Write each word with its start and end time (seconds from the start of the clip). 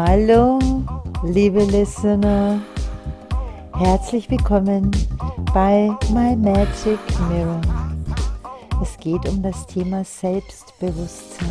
Hallo, 0.00 0.60
liebe 1.24 1.64
Listener. 1.64 2.60
Herzlich 3.74 4.30
willkommen 4.30 4.92
bei 5.52 5.90
My 6.12 6.36
Magic 6.36 7.00
Mirror. 7.28 7.60
Es 8.80 8.96
geht 8.98 9.28
um 9.28 9.42
das 9.42 9.66
Thema 9.66 10.04
Selbstbewusstsein. 10.04 11.48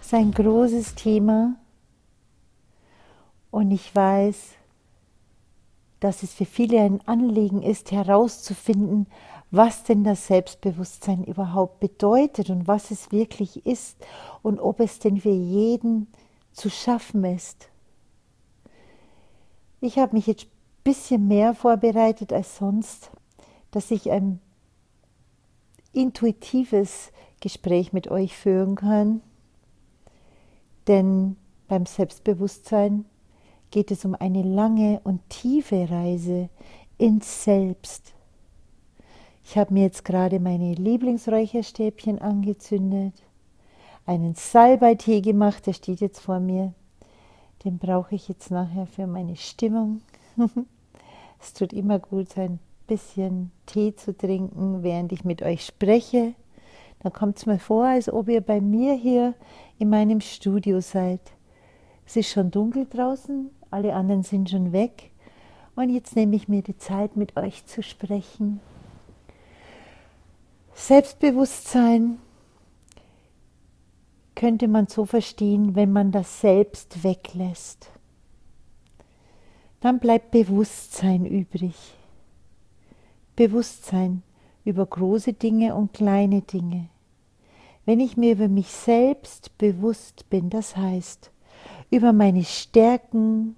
Es 0.00 0.06
ist 0.06 0.14
ein 0.14 0.30
großes 0.30 0.94
Thema 0.94 1.56
und 3.50 3.72
ich 3.72 3.92
weiß, 3.92 4.54
dass 6.02 6.24
es 6.24 6.34
für 6.34 6.44
viele 6.44 6.80
ein 6.80 7.00
Anliegen 7.06 7.62
ist, 7.62 7.92
herauszufinden, 7.92 9.06
was 9.52 9.84
denn 9.84 10.02
das 10.02 10.26
Selbstbewusstsein 10.26 11.22
überhaupt 11.22 11.78
bedeutet 11.78 12.50
und 12.50 12.66
was 12.66 12.90
es 12.90 13.12
wirklich 13.12 13.64
ist 13.66 13.96
und 14.42 14.58
ob 14.58 14.80
es 14.80 14.98
denn 14.98 15.20
für 15.20 15.30
jeden 15.30 16.08
zu 16.52 16.70
schaffen 16.70 17.22
ist. 17.24 17.68
Ich 19.80 19.96
habe 19.98 20.16
mich 20.16 20.26
jetzt 20.26 20.46
ein 20.46 20.50
bisschen 20.82 21.28
mehr 21.28 21.54
vorbereitet 21.54 22.32
als 22.32 22.56
sonst, 22.56 23.12
dass 23.70 23.92
ich 23.92 24.10
ein 24.10 24.40
intuitives 25.92 27.12
Gespräch 27.40 27.92
mit 27.92 28.08
euch 28.08 28.36
führen 28.36 28.74
kann. 28.74 29.20
Denn 30.88 31.36
beim 31.68 31.86
Selbstbewusstsein 31.86 33.04
geht 33.72 33.90
es 33.90 34.04
um 34.04 34.14
eine 34.14 34.42
lange 34.42 35.00
und 35.02 35.28
tiefe 35.28 35.90
Reise 35.90 36.48
ins 36.98 37.42
Selbst. 37.42 38.12
Ich 39.44 39.58
habe 39.58 39.74
mir 39.74 39.82
jetzt 39.82 40.04
gerade 40.04 40.38
meine 40.38 40.74
Lieblingsräucherstäbchen 40.74 42.20
angezündet, 42.20 43.14
einen 44.06 44.34
Salbeitee 44.34 45.20
gemacht, 45.20 45.66
der 45.66 45.72
steht 45.72 46.00
jetzt 46.00 46.20
vor 46.20 46.38
mir. 46.38 46.74
Den 47.64 47.78
brauche 47.78 48.14
ich 48.14 48.28
jetzt 48.28 48.50
nachher 48.50 48.86
für 48.86 49.06
meine 49.06 49.36
Stimmung. 49.36 50.02
es 51.40 51.52
tut 51.54 51.72
immer 51.72 51.98
gut, 51.98 52.36
ein 52.36 52.58
bisschen 52.86 53.52
Tee 53.66 53.94
zu 53.96 54.16
trinken, 54.16 54.82
während 54.82 55.12
ich 55.12 55.24
mit 55.24 55.42
euch 55.42 55.64
spreche. 55.64 56.34
Da 57.00 57.10
kommt 57.10 57.38
es 57.38 57.46
mir 57.46 57.58
vor, 57.58 57.86
als 57.86 58.12
ob 58.12 58.28
ihr 58.28 58.40
bei 58.40 58.60
mir 58.60 58.94
hier 58.94 59.34
in 59.78 59.88
meinem 59.88 60.20
Studio 60.20 60.80
seid. 60.80 61.20
Es 62.06 62.16
ist 62.16 62.30
schon 62.30 62.50
dunkel 62.50 62.86
draußen, 62.86 63.50
alle 63.72 63.94
anderen 63.94 64.22
sind 64.22 64.50
schon 64.50 64.72
weg. 64.72 65.10
Und 65.74 65.90
jetzt 65.90 66.16
nehme 66.16 66.36
ich 66.36 66.48
mir 66.48 66.62
die 66.62 66.76
Zeit, 66.76 67.16
mit 67.16 67.36
euch 67.36 67.64
zu 67.66 67.82
sprechen. 67.82 68.60
Selbstbewusstsein 70.74 72.18
könnte 74.34 74.68
man 74.68 74.86
so 74.86 75.06
verstehen, 75.06 75.74
wenn 75.74 75.92
man 75.92 76.12
das 76.12 76.40
Selbst 76.40 77.04
weglässt. 77.04 77.90
Dann 79.80 79.98
bleibt 79.98 80.30
Bewusstsein 80.30 81.26
übrig. 81.26 81.74
Bewusstsein 83.36 84.22
über 84.64 84.86
große 84.86 85.32
Dinge 85.32 85.74
und 85.74 85.92
kleine 85.92 86.42
Dinge. 86.42 86.88
Wenn 87.84 87.98
ich 87.98 88.16
mir 88.16 88.32
über 88.32 88.48
mich 88.48 88.68
selbst 88.68 89.56
bewusst 89.58 90.28
bin, 90.30 90.50
das 90.50 90.76
heißt 90.76 91.30
über 91.90 92.12
meine 92.12 92.44
Stärken, 92.44 93.54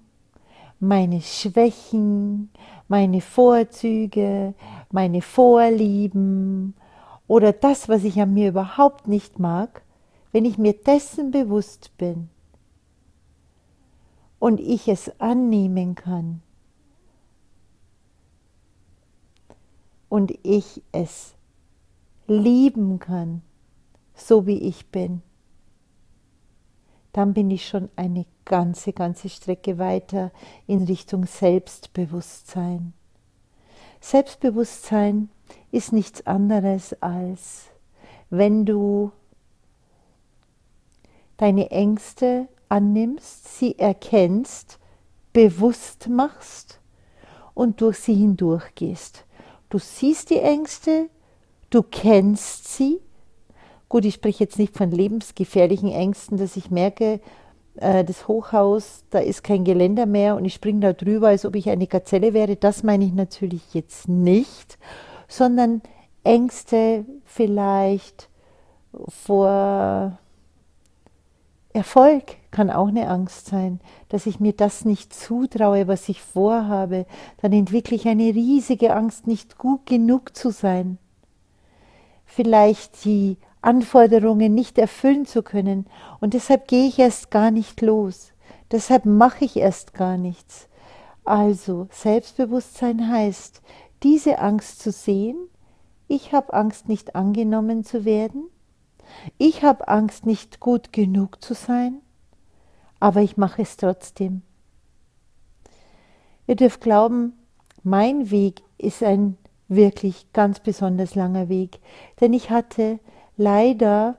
meine 0.79 1.21
Schwächen, 1.21 2.49
meine 2.87 3.21
Vorzüge, 3.21 4.53
meine 4.91 5.21
Vorlieben 5.21 6.75
oder 7.27 7.53
das, 7.53 7.89
was 7.89 8.03
ich 8.03 8.21
an 8.21 8.33
mir 8.33 8.49
überhaupt 8.49 9.07
nicht 9.07 9.39
mag, 9.39 9.83
wenn 10.31 10.45
ich 10.45 10.57
mir 10.57 10.73
dessen 10.73 11.31
bewusst 11.31 11.97
bin 11.97 12.29
und 14.39 14.59
ich 14.59 14.87
es 14.87 15.19
annehmen 15.19 15.95
kann. 15.95 16.41
Und 20.07 20.37
ich 20.43 20.83
es 20.91 21.33
lieben 22.27 22.99
kann, 22.99 23.41
so 24.13 24.45
wie 24.45 24.59
ich 24.59 24.87
bin, 24.87 25.21
dann 27.11 27.33
bin 27.33 27.49
ich 27.49 27.67
schon 27.67 27.89
eine 27.95 28.25
ganze, 28.45 28.93
ganze 28.93 29.29
Strecke 29.29 29.77
weiter 29.77 30.31
in 30.67 30.83
Richtung 30.83 31.25
Selbstbewusstsein. 31.25 32.93
Selbstbewusstsein 33.99 35.29
ist 35.71 35.91
nichts 35.93 36.25
anderes 36.25 36.95
als, 37.01 37.65
wenn 38.29 38.65
du 38.65 39.11
deine 41.37 41.71
Ängste 41.71 42.47
annimmst, 42.69 43.57
sie 43.57 43.77
erkennst, 43.77 44.79
bewusst 45.33 46.07
machst 46.07 46.79
und 47.53 47.81
durch 47.81 47.97
sie 47.99 48.15
hindurchgehst. 48.15 49.25
Du 49.69 49.79
siehst 49.79 50.29
die 50.29 50.39
Ängste, 50.39 51.09
du 51.69 51.83
kennst 51.83 52.67
sie 52.75 53.01
Gut, 53.87 54.03
ich 54.03 54.15
spreche 54.15 54.43
jetzt 54.43 54.57
nicht 54.57 54.75
von 54.75 54.91
lebensgefährlichen 54.91 55.91
Ängsten, 55.91 56.37
dass 56.37 56.57
ich 56.57 56.71
merke, 56.71 57.19
das 57.77 58.27
Hochhaus, 58.27 59.03
da 59.09 59.19
ist 59.19 59.43
kein 59.43 59.65
Geländer 59.65 60.05
mehr 60.05 60.35
und 60.35 60.45
ich 60.45 60.53
springe 60.53 60.79
da 60.79 60.93
drüber, 60.93 61.27
als 61.29 61.45
ob 61.45 61.55
ich 61.55 61.69
eine 61.69 61.87
Gazelle 61.87 62.33
wäre. 62.33 62.55
Das 62.55 62.83
meine 62.83 63.05
ich 63.05 63.13
natürlich 63.13 63.73
jetzt 63.73 64.07
nicht, 64.07 64.77
sondern 65.27 65.81
Ängste 66.23 67.05
vielleicht 67.25 68.29
vor 69.09 70.17
Erfolg 71.73 72.37
kann 72.51 72.69
auch 72.69 72.87
eine 72.87 73.09
Angst 73.09 73.47
sein, 73.47 73.81
dass 74.07 74.25
ich 74.25 74.39
mir 74.39 74.53
das 74.53 74.85
nicht 74.85 75.13
zutraue, 75.13 75.89
was 75.89 76.07
ich 76.07 76.21
vorhabe. 76.21 77.05
Dann 77.41 77.51
entwickle 77.51 77.97
ich 77.97 78.07
eine 78.07 78.33
riesige 78.33 78.95
Angst, 78.95 79.27
nicht 79.27 79.57
gut 79.57 79.85
genug 79.85 80.37
zu 80.37 80.51
sein. 80.51 80.97
Vielleicht 82.25 83.03
die 83.03 83.35
Anforderungen 83.65 84.53
nicht 84.53 84.77
erfüllen 84.77 85.25
zu 85.25 85.43
können. 85.43 85.87
Und 86.19 86.33
deshalb 86.33 86.67
gehe 86.67 86.87
ich 86.87 86.99
erst 86.99 87.31
gar 87.31 87.51
nicht 87.51 87.81
los. 87.81 88.33
Deshalb 88.71 89.05
mache 89.05 89.45
ich 89.45 89.57
erst 89.57 89.93
gar 89.93 90.17
nichts. 90.17 90.67
Also 91.23 91.87
Selbstbewusstsein 91.91 93.09
heißt, 93.09 93.61
diese 94.03 94.39
Angst 94.39 94.79
zu 94.79 94.91
sehen, 94.91 95.37
ich 96.07 96.33
habe 96.33 96.53
Angst, 96.53 96.87
nicht 96.87 97.15
angenommen 97.15 97.83
zu 97.83 98.05
werden, 98.05 98.49
ich 99.37 99.63
habe 99.63 99.87
Angst, 99.87 100.25
nicht 100.25 100.59
gut 100.59 100.93
genug 100.93 101.41
zu 101.43 101.53
sein, 101.55 102.01
aber 102.99 103.21
ich 103.21 103.37
mache 103.37 103.63
es 103.63 103.77
trotzdem. 103.77 104.43
Ihr 106.47 106.55
dürft 106.55 106.81
glauben, 106.81 107.33
mein 107.81 108.29
Weg 108.29 108.61
ist 108.77 109.01
ein 109.01 109.37
wirklich 109.67 110.31
ganz 110.33 110.59
besonders 110.59 111.15
langer 111.15 111.49
Weg, 111.49 111.79
denn 112.19 112.33
ich 112.33 112.51
hatte 112.51 112.99
leider 113.37 114.15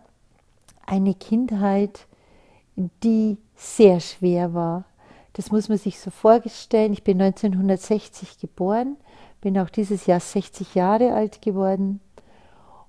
eine 0.85 1.15
Kindheit, 1.15 2.07
die 2.77 3.39
sehr 3.55 4.01
schwer 4.01 4.55
war. 4.55 4.85
Das 5.33 5.51
muss 5.51 5.69
man 5.69 5.79
sich 5.79 5.99
so 6.01 6.11
vorstellen. 6.11 6.93
Ich 6.93 7.05
bin 7.05 7.21
1960 7.21 8.39
geboren, 8.39 8.97
bin 9.41 9.59
auch 9.59 9.71
dieses 9.71 10.07
Jahr 10.07 10.21
60 10.21 10.75
Jahre 10.75 11.13
alt 11.13 11.43
geworden 11.43 12.01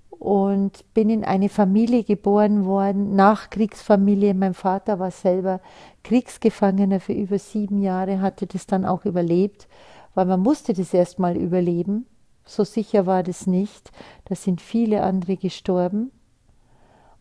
und 0.09 0.93
bin 0.93 1.09
in 1.09 1.23
eine 1.23 1.49
Familie 1.49 2.03
geboren 2.03 2.65
worden, 2.65 3.15
Nachkriegsfamilie. 3.15 4.33
Mein 4.33 4.53
Vater 4.53 4.99
war 4.99 5.11
selber 5.11 5.61
Kriegsgefangener 6.03 6.99
für 6.99 7.13
über 7.13 7.37
sieben 7.37 7.81
Jahre, 7.81 8.21
hatte 8.21 8.47
das 8.47 8.65
dann 8.65 8.85
auch 8.85 9.05
überlebt, 9.05 9.67
weil 10.15 10.25
man 10.25 10.39
musste 10.39 10.73
das 10.73 10.93
erstmal 10.93 11.37
überleben. 11.37 12.07
So 12.45 12.63
sicher 12.63 13.05
war 13.05 13.23
das 13.23 13.45
nicht. 13.45 13.91
Da 14.25 14.35
sind 14.35 14.61
viele 14.61 15.03
andere 15.03 15.35
gestorben. 15.35 16.11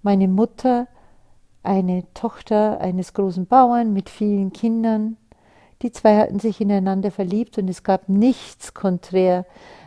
Meine 0.06 0.28
Mutter, 0.28 0.86
eine 1.64 2.04
Tochter 2.14 2.80
eines 2.80 3.12
großen 3.12 3.46
Bauern 3.46 3.92
mit 3.92 4.08
vielen 4.08 4.52
Kindern. 4.52 5.16
Die 5.82 5.90
zwei 5.90 6.16
hatten 6.16 6.38
sich 6.38 6.60
ineinander 6.60 7.10
verliebt 7.10 7.58
und 7.58 7.68
es 7.68 7.82
gab 7.82 8.08
nichts 8.08 8.72
konträr, 8.72 9.46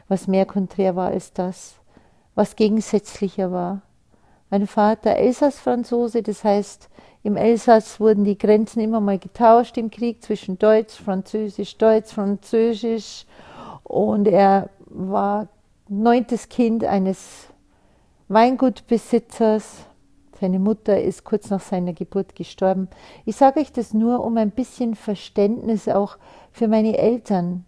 was 0.09 0.27
mehr 0.27 0.45
konträr 0.45 0.97
war 0.97 1.07
als 1.07 1.31
das, 1.31 1.75
was 2.35 2.57
gegensätzlicher 2.57 3.53
war. 3.53 3.81
Mein 4.49 4.67
Vater 4.67 5.15
Elsass-Franzose, 5.15 6.21
das 6.21 6.43
heißt, 6.43 6.89
im 7.23 7.37
Elsass 7.37 8.01
wurden 8.01 8.25
die 8.25 8.37
Grenzen 8.37 8.81
immer 8.81 8.99
mal 8.99 9.19
getauscht 9.19 9.77
im 9.77 9.89
Krieg 9.89 10.21
zwischen 10.21 10.59
Deutsch, 10.59 11.01
Französisch, 11.01 11.77
Deutsch, 11.77 12.11
Französisch. 12.11 13.25
Und 13.83 14.27
er 14.27 14.69
war 14.87 15.47
neuntes 15.87 16.49
Kind 16.49 16.83
eines 16.83 17.47
Weingutbesitzers 18.27 19.85
seine 20.39 20.59
Mutter 20.59 21.01
ist 21.01 21.23
kurz 21.25 21.49
nach 21.49 21.59
seiner 21.59 21.93
Geburt 21.93 22.35
gestorben. 22.35 22.87
Ich 23.25 23.35
sage 23.35 23.59
euch 23.59 23.71
das 23.71 23.93
nur, 23.93 24.23
um 24.23 24.37
ein 24.37 24.51
bisschen 24.51 24.95
Verständnis 24.95 25.87
auch 25.89 26.17
für 26.51 26.67
meine 26.67 26.97
Eltern 26.97 27.65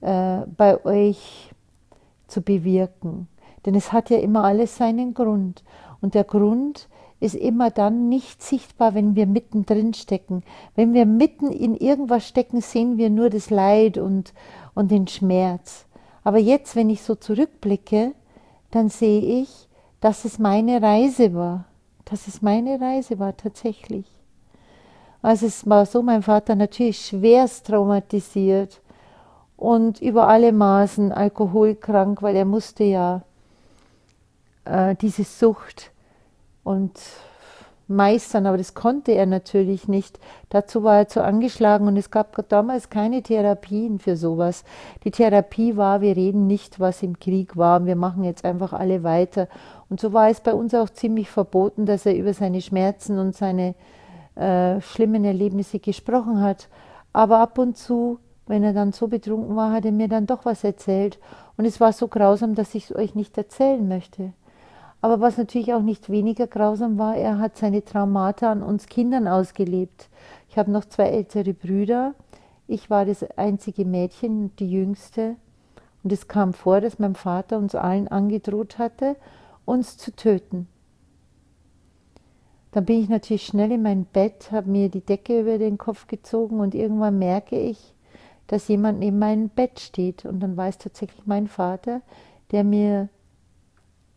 äh, 0.00 0.40
bei 0.56 0.82
euch 0.84 1.50
zu 2.26 2.40
bewirken. 2.40 3.28
Denn 3.66 3.74
es 3.74 3.92
hat 3.92 4.10
ja 4.10 4.18
immer 4.18 4.44
alles 4.44 4.76
seinen 4.76 5.14
Grund. 5.14 5.62
Und 6.00 6.14
der 6.14 6.24
Grund 6.24 6.88
ist 7.20 7.34
immer 7.34 7.70
dann 7.70 8.08
nicht 8.08 8.42
sichtbar, 8.42 8.94
wenn 8.94 9.14
wir 9.14 9.26
mittendrin 9.26 9.94
stecken. 9.94 10.42
Wenn 10.74 10.92
wir 10.92 11.06
mitten 11.06 11.50
in 11.50 11.74
irgendwas 11.74 12.26
stecken, 12.26 12.60
sehen 12.60 12.98
wir 12.98 13.10
nur 13.10 13.30
das 13.30 13.50
Leid 13.50 13.98
und, 13.98 14.34
und 14.74 14.90
den 14.90 15.06
Schmerz. 15.06 15.86
Aber 16.22 16.38
jetzt, 16.38 16.76
wenn 16.76 16.90
ich 16.90 17.02
so 17.02 17.14
zurückblicke, 17.14 18.12
dann 18.70 18.88
sehe 18.88 19.42
ich, 19.42 19.68
dass 20.00 20.24
es 20.24 20.38
meine 20.38 20.82
Reise 20.82 21.34
war. 21.34 21.64
Dass 22.04 22.26
es 22.26 22.42
meine 22.42 22.80
Reise 22.80 23.18
war, 23.18 23.36
tatsächlich. 23.36 24.06
Also 25.22 25.46
es 25.46 25.68
war 25.68 25.86
so, 25.86 26.02
mein 26.02 26.22
Vater 26.22 26.54
natürlich 26.54 27.06
schwerst 27.06 27.66
traumatisiert 27.66 28.82
und 29.56 30.02
über 30.02 30.28
alle 30.28 30.52
Maßen 30.52 31.12
alkoholkrank, 31.12 32.20
weil 32.20 32.36
er 32.36 32.44
musste 32.44 32.84
ja 32.84 33.22
äh, 34.66 34.94
diese 34.96 35.24
Sucht 35.24 35.92
und 36.62 36.92
meistern, 37.86 38.46
aber 38.46 38.56
das 38.56 38.74
konnte 38.74 39.12
er 39.12 39.26
natürlich 39.26 39.88
nicht. 39.88 40.18
Dazu 40.48 40.82
war 40.82 40.98
er 40.98 41.08
zu 41.08 41.22
angeschlagen 41.22 41.86
und 41.86 41.96
es 41.96 42.10
gab 42.10 42.48
damals 42.48 42.90
keine 42.90 43.22
Therapien 43.22 43.98
für 43.98 44.16
sowas. 44.16 44.64
Die 45.04 45.10
Therapie 45.10 45.76
war, 45.76 46.00
wir 46.00 46.16
reden 46.16 46.46
nicht, 46.46 46.80
was 46.80 47.02
im 47.02 47.18
Krieg 47.18 47.56
war, 47.56 47.84
wir 47.84 47.96
machen 47.96 48.24
jetzt 48.24 48.44
einfach 48.44 48.72
alle 48.72 49.02
weiter. 49.02 49.48
Und 49.90 50.00
so 50.00 50.12
war 50.12 50.28
es 50.28 50.40
bei 50.40 50.54
uns 50.54 50.74
auch 50.74 50.90
ziemlich 50.90 51.30
verboten, 51.30 51.86
dass 51.86 52.06
er 52.06 52.16
über 52.16 52.32
seine 52.32 52.60
Schmerzen 52.60 53.18
und 53.18 53.36
seine 53.36 53.74
äh, 54.34 54.80
schlimmen 54.80 55.24
Erlebnisse 55.24 55.78
gesprochen 55.78 56.40
hat. 56.40 56.68
Aber 57.12 57.38
ab 57.38 57.58
und 57.58 57.76
zu, 57.76 58.18
wenn 58.46 58.64
er 58.64 58.72
dann 58.72 58.92
so 58.92 59.08
betrunken 59.08 59.56
war, 59.56 59.72
hat 59.72 59.84
er 59.84 59.92
mir 59.92 60.08
dann 60.08 60.26
doch 60.26 60.44
was 60.44 60.64
erzählt. 60.64 61.18
Und 61.56 61.64
es 61.64 61.80
war 61.80 61.92
so 61.92 62.08
grausam, 62.08 62.54
dass 62.54 62.74
ich 62.74 62.90
es 62.90 62.96
euch 62.96 63.14
nicht 63.14 63.38
erzählen 63.38 63.86
möchte. 63.86 64.32
Aber 65.04 65.20
was 65.20 65.36
natürlich 65.36 65.74
auch 65.74 65.82
nicht 65.82 66.08
weniger 66.08 66.46
grausam 66.46 66.96
war, 66.96 67.14
er 67.14 67.38
hat 67.38 67.58
seine 67.58 67.84
Traumata 67.84 68.50
an 68.50 68.62
uns 68.62 68.86
Kindern 68.86 69.28
ausgelebt. 69.28 70.08
Ich 70.48 70.56
habe 70.56 70.70
noch 70.70 70.86
zwei 70.86 71.08
ältere 71.08 71.52
Brüder. 71.52 72.14
Ich 72.68 72.88
war 72.88 73.04
das 73.04 73.22
einzige 73.36 73.84
Mädchen, 73.84 74.56
die 74.56 74.70
jüngste. 74.70 75.36
Und 76.02 76.10
es 76.10 76.26
kam 76.26 76.54
vor, 76.54 76.80
dass 76.80 76.98
mein 76.98 77.16
Vater 77.16 77.58
uns 77.58 77.74
allen 77.74 78.08
angedroht 78.08 78.78
hatte, 78.78 79.16
uns 79.66 79.98
zu 79.98 80.10
töten. 80.10 80.68
Dann 82.72 82.86
bin 82.86 82.98
ich 82.98 83.10
natürlich 83.10 83.44
schnell 83.44 83.72
in 83.72 83.82
mein 83.82 84.06
Bett, 84.06 84.52
habe 84.52 84.70
mir 84.70 84.88
die 84.88 85.04
Decke 85.04 85.38
über 85.38 85.58
den 85.58 85.76
Kopf 85.76 86.06
gezogen 86.06 86.60
und 86.60 86.74
irgendwann 86.74 87.18
merke 87.18 87.60
ich, 87.60 87.92
dass 88.46 88.68
jemand 88.68 89.00
neben 89.00 89.18
meinem 89.18 89.50
Bett 89.50 89.80
steht. 89.80 90.24
Und 90.24 90.40
dann 90.40 90.56
war 90.56 90.68
es 90.68 90.78
tatsächlich 90.78 91.26
mein 91.26 91.46
Vater, 91.46 92.00
der 92.52 92.64
mir 92.64 93.10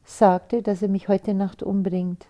sagte, 0.07 0.61
dass 0.61 0.81
er 0.81 0.87
mich 0.87 1.07
heute 1.07 1.33
Nacht 1.33 1.61
umbringt. 1.61 2.25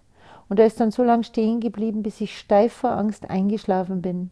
Und 0.49 0.59
er 0.59 0.65
ist 0.65 0.79
dann 0.79 0.91
so 0.91 1.03
lange 1.03 1.23
stehen 1.23 1.59
geblieben, 1.59 2.03
bis 2.03 2.21
ich 2.21 2.37
steif 2.37 2.73
vor 2.73 2.91
Angst 2.91 3.29
eingeschlafen 3.29 4.01
bin. 4.01 4.31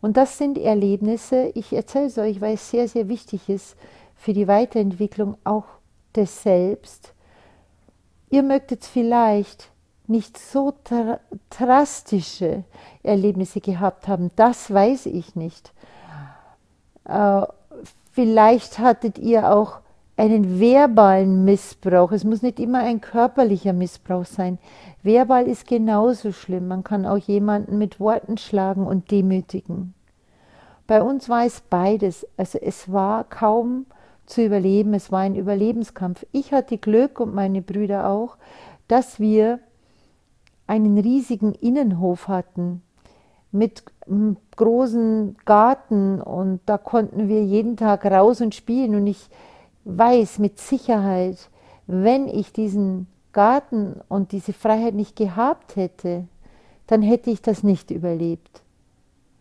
Und 0.00 0.16
das 0.16 0.36
sind 0.38 0.58
Erlebnisse, 0.58 1.52
ich 1.54 1.72
erzähle 1.72 2.06
es 2.06 2.18
euch, 2.18 2.40
weil 2.40 2.54
es 2.54 2.70
sehr, 2.70 2.88
sehr 2.88 3.08
wichtig 3.08 3.48
ist 3.48 3.76
für 4.16 4.32
die 4.32 4.48
Weiterentwicklung 4.48 5.36
auch 5.44 5.66
des 6.16 6.42
Selbst. 6.42 7.14
Ihr 8.28 8.42
mögt 8.42 8.72
jetzt 8.72 8.88
vielleicht 8.88 9.70
nicht 10.08 10.36
so 10.36 10.74
drastische 11.50 12.64
Erlebnisse 13.04 13.60
gehabt 13.60 14.08
haben, 14.08 14.32
das 14.34 14.72
weiß 14.72 15.06
ich 15.06 15.36
nicht. 15.36 15.72
Äh, 17.04 17.42
vielleicht 18.10 18.80
hattet 18.80 19.18
ihr 19.18 19.52
auch 19.52 19.81
einen 20.16 20.60
verbalen 20.60 21.44
Missbrauch. 21.44 22.12
Es 22.12 22.24
muss 22.24 22.42
nicht 22.42 22.60
immer 22.60 22.80
ein 22.80 23.00
körperlicher 23.00 23.72
Missbrauch 23.72 24.26
sein. 24.26 24.58
Verbal 25.02 25.46
ist 25.46 25.66
genauso 25.66 26.32
schlimm. 26.32 26.68
Man 26.68 26.84
kann 26.84 27.06
auch 27.06 27.18
jemanden 27.18 27.78
mit 27.78 27.98
Worten 27.98 28.36
schlagen 28.38 28.86
und 28.86 29.10
demütigen. 29.10 29.94
Bei 30.86 31.02
uns 31.02 31.28
war 31.28 31.44
es 31.46 31.60
beides. 31.62 32.26
Also 32.36 32.58
es 32.58 32.92
war 32.92 33.24
kaum 33.24 33.86
zu 34.26 34.44
überleben. 34.44 34.94
Es 34.94 35.10
war 35.10 35.20
ein 35.20 35.34
Überlebenskampf. 35.34 36.26
Ich 36.32 36.52
hatte 36.52 36.78
Glück 36.78 37.18
und 37.18 37.34
meine 37.34 37.62
Brüder 37.62 38.08
auch, 38.08 38.36
dass 38.88 39.18
wir 39.18 39.60
einen 40.66 40.98
riesigen 40.98 41.54
Innenhof 41.54 42.28
hatten 42.28 42.82
mit 43.50 43.84
großen 44.56 45.36
Garten 45.44 46.20
und 46.20 46.60
da 46.66 46.78
konnten 46.78 47.28
wir 47.28 47.44
jeden 47.44 47.76
Tag 47.76 48.04
raus 48.06 48.40
und 48.40 48.54
spielen 48.54 48.94
und 48.94 49.06
ich 49.06 49.28
weiß 49.84 50.38
mit 50.38 50.58
Sicherheit, 50.58 51.50
wenn 51.86 52.28
ich 52.28 52.52
diesen 52.52 53.06
Garten 53.32 54.00
und 54.08 54.32
diese 54.32 54.52
Freiheit 54.52 54.94
nicht 54.94 55.16
gehabt 55.16 55.76
hätte, 55.76 56.26
dann 56.86 57.02
hätte 57.02 57.30
ich 57.30 57.42
das 57.42 57.62
nicht 57.62 57.90
überlebt. 57.90 58.62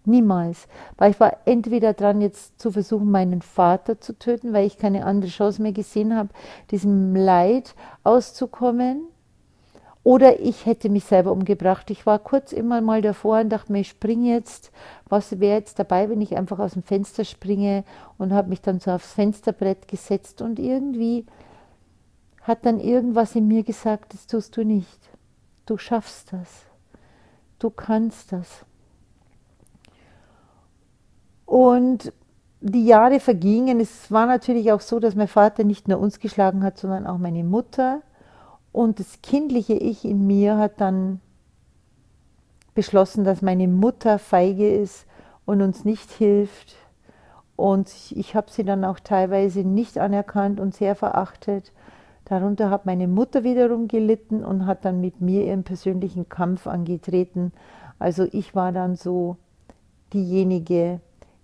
Niemals. 0.06 0.68
Weil 0.98 1.12
ich 1.12 1.20
war 1.20 1.38
entweder 1.46 1.94
dran, 1.94 2.22
jetzt 2.22 2.60
zu 2.60 2.72
versuchen, 2.72 3.12
meinen 3.12 3.42
Vater 3.42 4.02
zu 4.02 4.18
töten, 4.18 4.54
weil 4.54 4.66
ich 4.66 4.78
keine 4.78 5.06
andere 5.06 5.30
Chance 5.30 5.62
mehr 5.62 5.74
gesehen 5.74 6.16
habe, 6.16 6.30
diesem 6.72 7.16
Leid 7.16 7.76
auszukommen. 8.04 9.04
Oder 10.04 10.40
ich 10.40 10.66
hätte 10.66 10.90
mich 10.90 11.04
selber 11.04 11.32
umgebracht. 11.32 11.92
Ich 11.92 12.06
war 12.06 12.18
kurz 12.18 12.54
immer 12.54 12.82
mal 12.82 13.02
davor 13.02 13.40
und 13.42 13.50
dachte 13.50 13.72
mir, 13.72 13.82
ich 13.82 13.90
springe 13.90 14.34
jetzt. 14.34 14.72
Was 15.08 15.40
wäre 15.40 15.58
jetzt 15.58 15.78
dabei, 15.78 16.10
wenn 16.10 16.22
ich 16.22 16.36
einfach 16.36 16.58
aus 16.58 16.74
dem 16.74 16.82
Fenster 16.82 17.24
springe 17.24 17.84
und 18.18 18.34
habe 18.34 18.50
mich 18.50 18.62
dann 18.62 18.80
so 18.80 18.92
aufs 18.92 19.14
Fensterbrett 19.14 19.88
gesetzt 19.88 20.42
und 20.42 20.58
irgendwie 20.58 21.26
hat 22.42 22.66
dann 22.66 22.80
irgendwas 22.80 23.36
in 23.36 23.48
mir 23.48 23.64
gesagt, 23.64 24.16
das 24.16 24.26
tust 24.26 24.58
du 24.58 24.66
nicht. 24.66 25.00
Du 25.68 25.78
schaffst 25.78 26.34
das. 26.34 26.66
Du 27.60 27.70
kannst 27.70 28.32
das. 28.32 28.66
Und 31.46 32.12
die 32.62 32.86
Jahre 32.86 33.20
vergingen. 33.20 33.80
Es 33.80 34.12
war 34.12 34.26
natürlich 34.26 34.72
auch 34.72 34.82
so, 34.82 35.00
dass 35.00 35.16
mein 35.16 35.28
Vater 35.28 35.64
nicht 35.64 35.88
nur 35.88 36.00
uns 36.00 36.20
geschlagen 36.20 36.64
hat, 36.64 36.78
sondern 36.78 37.06
auch 37.06 37.18
meine 37.18 37.44
Mutter. 37.44 38.02
Und 38.72 39.00
das 39.00 39.22
kindliche 39.22 39.74
Ich 39.74 40.06
in 40.06 40.28
mir 40.28 40.58
hat 40.58 40.80
dann 40.80 41.20
beschlossen, 42.74 43.24
dass 43.24 43.42
meine 43.42 43.68
Mutter 43.68 44.18
feige 44.18 44.74
ist 44.74 45.06
und 45.46 45.62
uns 45.62 45.84
nicht 45.84 46.10
hilft. 46.12 46.76
Und 47.56 47.92
ich 48.12 48.34
habe 48.36 48.50
sie 48.50 48.64
dann 48.64 48.86
auch 48.86 49.00
teilweise 49.00 49.60
nicht 49.60 49.98
anerkannt 49.98 50.60
und 50.60 50.74
sehr 50.74 50.96
verachtet. 50.96 51.72
Darunter 52.26 52.70
hat 52.70 52.86
meine 52.86 53.08
Mutter 53.08 53.44
wiederum 53.44 53.88
gelitten 53.88 54.44
und 54.46 54.66
hat 54.66 54.86
dann 54.86 55.02
mit 55.02 55.20
mir 55.20 55.46
ihren 55.46 55.64
persönlichen 55.64 56.30
Kampf 56.30 56.66
angetreten. 56.66 57.52
Also 58.00 58.26
ich 58.32 58.56
war 58.56 58.72
dann 58.72 58.96
so 58.96 59.36
diejenige, 60.14 61.02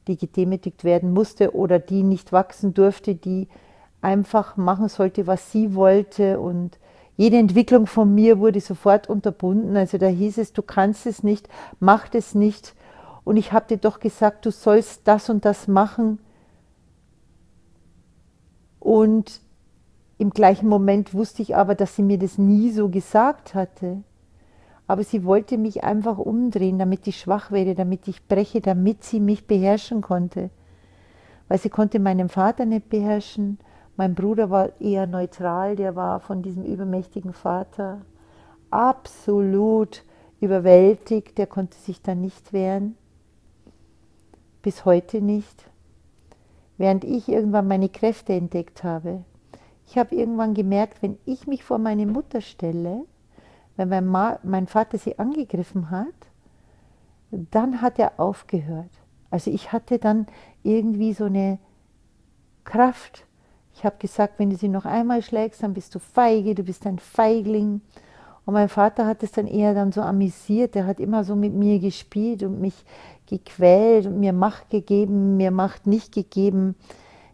die 0.07 0.17
gedemütigt 0.17 0.83
werden 0.83 1.13
musste 1.13 1.53
oder 1.53 1.79
die 1.79 2.03
nicht 2.03 2.31
wachsen 2.31 2.73
durfte, 2.73 3.15
die 3.15 3.49
einfach 4.01 4.55
machen 4.55 4.87
sollte, 4.87 5.27
was 5.27 5.51
sie 5.51 5.75
wollte 5.75 6.39
und 6.39 6.79
jede 7.17 7.37
Entwicklung 7.37 7.87
von 7.87 8.13
mir 8.13 8.39
wurde 8.39 8.61
sofort 8.61 9.09
unterbunden. 9.09 9.75
Also 9.75 9.97
da 9.97 10.05
hieß 10.05 10.37
es, 10.37 10.53
du 10.53 10.61
kannst 10.61 11.07
es 11.07 11.23
nicht, 11.23 11.49
mach 11.79 12.13
es 12.13 12.35
nicht. 12.35 12.75
Und 13.23 13.37
ich 13.37 13.51
habe 13.51 13.67
dir 13.67 13.77
doch 13.77 13.99
gesagt, 13.99 14.45
du 14.45 14.51
sollst 14.51 15.07
das 15.07 15.29
und 15.29 15.43
das 15.43 15.67
machen. 15.67 16.19
Und 18.79 19.41
im 20.19 20.29
gleichen 20.29 20.69
Moment 20.69 21.13
wusste 21.15 21.41
ich 21.41 21.55
aber, 21.55 21.73
dass 21.73 21.95
sie 21.95 22.03
mir 22.03 22.19
das 22.19 22.37
nie 22.37 22.69
so 22.69 22.87
gesagt 22.87 23.55
hatte. 23.55 24.03
Aber 24.85 25.03
sie 25.03 25.25
wollte 25.25 25.57
mich 25.57 25.83
einfach 25.83 26.19
umdrehen, 26.19 26.77
damit 26.77 27.07
ich 27.07 27.19
schwach 27.19 27.51
werde, 27.51 27.73
damit 27.73 28.07
ich 28.07 28.27
breche, 28.27 28.61
damit 28.61 29.03
sie 29.03 29.19
mich 29.19 29.47
beherrschen 29.47 30.01
konnte. 30.01 30.51
Weil 31.47 31.57
sie 31.57 31.69
konnte 31.69 31.99
meinen 31.99 32.29
Vater 32.29 32.65
nicht 32.65 32.89
beherrschen 32.89 33.57
mein 33.97 34.13
Bruder 34.13 34.49
war 34.49 34.79
eher 34.79 35.07
neutral, 35.07 35.75
der 35.75 35.95
war 35.95 36.19
von 36.19 36.43
diesem 36.43 36.63
übermächtigen 36.63 37.33
Vater 37.33 38.01
absolut 38.69 40.03
überwältigt, 40.39 41.37
der 41.37 41.47
konnte 41.47 41.77
sich 41.77 42.01
dann 42.01 42.21
nicht 42.21 42.53
wehren, 42.53 42.95
bis 44.61 44.85
heute 44.85 45.21
nicht. 45.21 45.69
Während 46.77 47.03
ich 47.03 47.27
irgendwann 47.27 47.67
meine 47.67 47.89
Kräfte 47.89 48.33
entdeckt 48.33 48.83
habe. 48.83 49.23
Ich 49.87 49.97
habe 49.97 50.13
irgendwann 50.13 50.53
gemerkt, 50.53 51.01
wenn 51.01 51.17
ich 51.25 51.47
mich 51.47 51.63
vor 51.63 51.79
meine 51.79 52.05
Mutter 52.05 52.41
stelle, 52.41 53.03
wenn 53.77 53.89
mein, 53.89 54.05
Ma 54.05 54.39
mein 54.43 54.67
Vater 54.67 54.97
sie 54.99 55.17
angegriffen 55.17 55.89
hat, 55.89 56.07
dann 57.31 57.81
hat 57.81 57.97
er 57.97 58.19
aufgehört. 58.19 58.91
Also 59.31 59.49
ich 59.49 59.71
hatte 59.71 59.97
dann 59.97 60.27
irgendwie 60.61 61.13
so 61.13 61.25
eine 61.25 61.57
Kraft, 62.63 63.26
ich 63.77 63.85
habe 63.85 63.97
gesagt, 63.99 64.39
wenn 64.39 64.49
du 64.49 64.55
sie 64.55 64.69
noch 64.69 64.85
einmal 64.85 65.21
schlägst, 65.21 65.61
dann 65.61 65.75
bist 65.75 65.93
du 65.93 65.99
feige, 65.99 66.55
du 66.55 66.63
bist 66.63 66.87
ein 66.87 66.97
Feigling. 66.97 67.81
Und 68.43 68.53
mein 68.55 68.69
Vater 68.69 69.05
hat 69.05 69.21
es 69.21 69.31
dann 69.33 69.45
eher 69.45 69.75
dann 69.75 69.91
so 69.91 70.01
amüsiert. 70.01 70.75
Er 70.75 70.87
hat 70.87 70.99
immer 70.99 71.23
so 71.23 71.35
mit 71.35 71.53
mir 71.53 71.77
gespielt 71.77 72.41
und 72.41 72.59
mich 72.59 72.73
gequält 73.27 74.07
und 74.07 74.19
mir 74.19 74.33
Macht 74.33 74.71
gegeben, 74.71 75.37
mir 75.37 75.51
Macht 75.51 75.85
nicht 75.85 76.11
gegeben, 76.11 76.75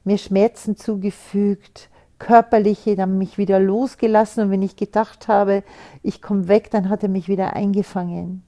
mir 0.04 0.18
Schmerzen 0.18 0.76
zugefügt, 0.76 1.90
körperliche, 2.20 2.98
dann 2.98 3.18
mich 3.18 3.38
wieder 3.38 3.62
losgelassen 3.62 4.44
und 4.44 4.52
wenn 4.52 4.64
ich 4.64 4.76
gedacht 4.76 5.30
habe, 5.30 5.64
ich 6.02 6.22
komme 6.22 6.50
weg, 6.50 6.70
dann 6.72 6.90
hat 6.90 7.04
er 7.04 7.10
mich 7.10 7.30
wieder 7.30 7.54
eingefangen. 7.54 8.44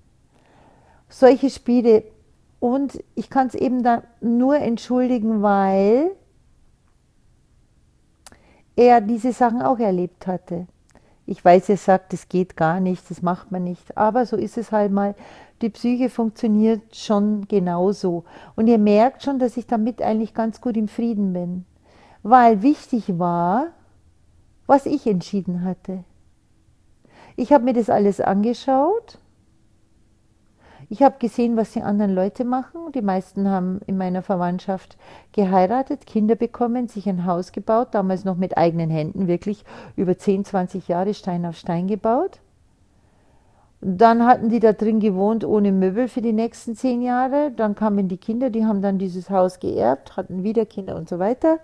Solche 1.07 1.49
Spiele 1.49 2.03
und 2.59 3.01
ich 3.13 3.29
kann 3.29 3.47
es 3.47 3.55
eben 3.55 3.83
dann 3.83 4.01
nur 4.19 4.57
entschuldigen, 4.57 5.41
weil 5.41 6.11
er 8.75 9.01
diese 9.01 9.31
Sachen 9.33 9.61
auch 9.61 9.79
erlebt 9.79 10.27
hatte. 10.27 10.67
Ich 11.25 11.43
weiß, 11.43 11.69
er 11.69 11.77
sagt, 11.77 12.13
das 12.13 12.29
geht 12.29 12.55
gar 12.55 12.79
nicht, 12.79 13.09
das 13.09 13.21
macht 13.21 13.51
man 13.51 13.63
nicht, 13.63 13.97
aber 13.97 14.25
so 14.25 14.35
ist 14.37 14.57
es 14.57 14.71
halt 14.71 14.91
mal. 14.91 15.15
Die 15.61 15.69
Psyche 15.69 16.09
funktioniert 16.09 16.95
schon 16.95 17.47
genauso. 17.47 18.25
Und 18.55 18.67
ihr 18.67 18.77
merkt 18.77 19.23
schon, 19.23 19.39
dass 19.39 19.57
ich 19.57 19.65
damit 19.65 20.01
eigentlich 20.01 20.33
ganz 20.33 20.61
gut 20.61 20.77
im 20.77 20.87
Frieden 20.87 21.33
bin 21.33 21.65
weil 22.27 22.63
wichtig 22.63 23.19
war, 23.19 23.67
was 24.65 24.87
ich 24.87 25.05
entschieden 25.05 25.63
hatte. 25.63 26.03
Ich 27.35 27.53
habe 27.53 27.63
mir 27.63 27.73
das 27.73 27.91
alles 27.91 28.19
angeschaut. 28.19 29.19
Ich 30.89 31.01
habe 31.01 31.15
gesehen, 31.19 31.57
was 31.57 31.71
die 31.71 31.81
anderen 31.81 32.13
Leute 32.13 32.45
machen. 32.45 32.91
Die 32.93 33.01
meisten 33.01 33.49
haben 33.49 33.79
in 33.87 33.97
meiner 33.97 34.21
Verwandtschaft 34.21 34.97
geheiratet, 35.31 36.05
Kinder 36.05 36.35
bekommen, 36.35 36.87
sich 36.87 37.09
ein 37.09 37.25
Haus 37.25 37.51
gebaut, 37.51 37.89
damals 37.91 38.23
noch 38.23 38.35
mit 38.35 38.57
eigenen 38.57 38.89
Händen, 38.89 39.27
wirklich 39.27 39.63
über 39.95 40.17
10, 40.17 40.45
20 40.45 40.87
Jahre 40.87 41.13
Stein 41.13 41.45
auf 41.45 41.57
Stein 41.57 41.87
gebaut. 41.87 42.39
Dann 43.81 44.25
hatten 44.25 44.49
die 44.49 44.59
da 44.59 44.73
drin 44.73 44.99
gewohnt 44.99 45.43
ohne 45.43 45.71
Möbel 45.71 46.07
für 46.07 46.21
die 46.21 46.33
nächsten 46.33 46.75
zehn 46.75 47.01
Jahre. 47.01 47.51
Dann 47.51 47.75
kamen 47.75 48.07
die 48.07 48.17
Kinder, 48.17 48.49
die 48.49 48.65
haben 48.65 48.81
dann 48.81 48.97
dieses 48.97 49.29
Haus 49.29 49.59
geerbt, 49.59 50.17
hatten 50.17 50.43
wieder 50.43 50.65
Kinder 50.65 50.95
und 50.95 51.09
so 51.09 51.19
weiter. 51.19 51.59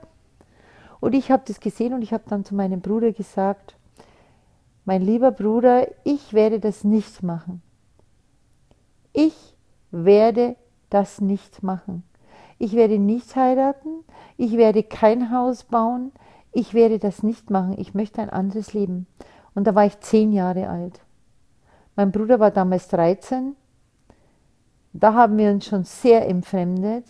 Und 1.00 1.16
ich 1.16 1.32
habe 1.32 1.44
das 1.48 1.60
gesehen 1.60 1.94
und 1.94 2.04
ich 2.04 2.13
habe 2.13 2.24
dann 2.28 2.46
zu 2.46 2.54
meinem 2.54 2.82
Bruder 2.82 3.12
gesagt, 3.12 3.75
mein 4.86 5.01
lieber 5.01 5.32
Bruder, 5.32 5.88
ich 6.04 6.34
werde 6.34 6.60
das 6.60 6.84
nicht 6.84 7.24
machen. 7.24 7.62
Ich 9.13 9.56
werde 9.91 10.56
das 10.89 11.22
nicht 11.22 11.63
machen. 11.63 12.03
Ich 12.58 12.74
werde 12.74 13.00
nicht 13.00 13.36
heiraten, 13.36 14.03
ich 14.38 14.58
werde 14.58 14.84
kein 14.84 15.32
Haus 15.32 15.63
bauen, 15.63 16.12
ich 16.51 16.74
werde 16.74 17.00
das 17.00 17.24
nicht 17.24 17.50
machen. 17.50 17.75
Ich 17.77 17.94
möchte 17.94 18.22
ein 18.22 18.30
anderes 18.30 18.74
Leben. 18.74 19.08
Und 19.56 19.65
da 19.65 19.75
war 19.75 19.86
ich 19.86 20.00
zehn 20.00 20.32
Jahre 20.32 20.70
alt. 20.70 21.00
Mein 21.96 22.12
Bruder 22.12 22.39
war 22.39 22.51
damals 22.51 22.88
13. 22.89 23.56
Da 24.94 25.13
haben 25.13 25.38
wir 25.38 25.50
uns 25.51 25.65
schon 25.65 25.86
sehr 25.86 26.27
entfremdet 26.27 27.06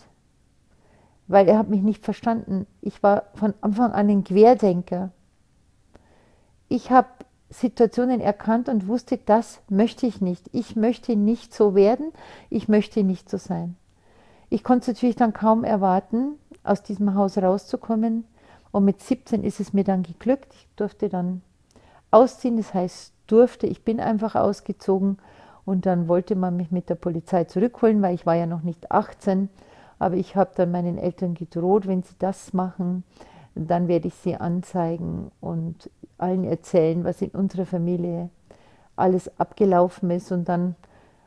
weil 1.32 1.48
er 1.48 1.58
hat 1.58 1.70
mich 1.70 1.82
nicht 1.82 2.04
verstanden. 2.04 2.66
Ich 2.82 3.02
war 3.02 3.24
von 3.34 3.54
Anfang 3.62 3.92
an 3.92 4.08
ein 4.10 4.22
Querdenker. 4.22 5.10
Ich 6.68 6.90
habe 6.90 7.08
Situationen 7.52 8.20
erkannt 8.20 8.68
und 8.68 8.88
wusste, 8.88 9.18
das 9.18 9.60
möchte 9.68 10.06
ich 10.06 10.20
nicht. 10.20 10.48
Ich 10.52 10.76
möchte 10.76 11.16
nicht 11.16 11.54
so 11.54 11.74
werden, 11.74 12.12
ich 12.50 12.68
möchte 12.68 13.04
nicht 13.04 13.28
so 13.28 13.36
sein. 13.36 13.76
Ich 14.50 14.64
konnte 14.64 14.90
natürlich 14.90 15.16
dann 15.16 15.32
kaum 15.32 15.64
erwarten, 15.64 16.38
aus 16.64 16.82
diesem 16.82 17.14
Haus 17.14 17.38
rauszukommen. 17.38 18.24
Und 18.70 18.84
mit 18.84 19.00
17 19.02 19.44
ist 19.44 19.60
es 19.60 19.72
mir 19.72 19.84
dann 19.84 20.02
geglückt. 20.02 20.52
Ich 20.54 20.68
durfte 20.76 21.08
dann 21.08 21.42
ausziehen, 22.10 22.56
das 22.56 22.72
heißt 22.72 23.12
durfte, 23.26 23.66
ich 23.66 23.84
bin 23.84 24.00
einfach 24.00 24.34
ausgezogen 24.34 25.18
und 25.64 25.86
dann 25.86 26.08
wollte 26.08 26.36
man 26.36 26.56
mich 26.56 26.70
mit 26.70 26.88
der 26.90 26.96
Polizei 26.96 27.44
zurückholen, 27.44 28.02
weil 28.02 28.14
ich 28.14 28.26
war 28.26 28.34
ja 28.34 28.46
noch 28.46 28.62
nicht 28.62 28.90
18 28.90 29.48
aber 30.02 30.16
ich 30.16 30.34
habe 30.34 30.50
dann 30.56 30.72
meinen 30.72 30.98
Eltern 30.98 31.34
gedroht, 31.34 31.86
wenn 31.86 32.02
sie 32.02 32.16
das 32.18 32.52
machen, 32.52 33.04
dann 33.54 33.88
werde 33.88 34.08
ich 34.08 34.14
sie 34.14 34.36
anzeigen 34.36 35.30
und 35.40 35.90
allen 36.18 36.44
erzählen, 36.44 37.04
was 37.04 37.20
in 37.20 37.30
unserer 37.30 37.66
Familie 37.66 38.30
alles 38.96 39.30
abgelaufen 39.38 40.10
ist. 40.10 40.32
Und 40.32 40.48
dann 40.48 40.74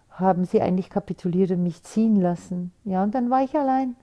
haben 0.10 0.46
sie 0.46 0.62
eigentlich 0.62 0.90
kapituliert 0.90 1.52
und 1.52 1.64
mich 1.64 1.84
ziehen 1.84 2.16
lassen. 2.16 2.72
Ja, 2.84 3.04
und 3.04 3.14
dann 3.14 3.30
war 3.30 3.44
ich 3.44 3.56
allein. 3.56 3.96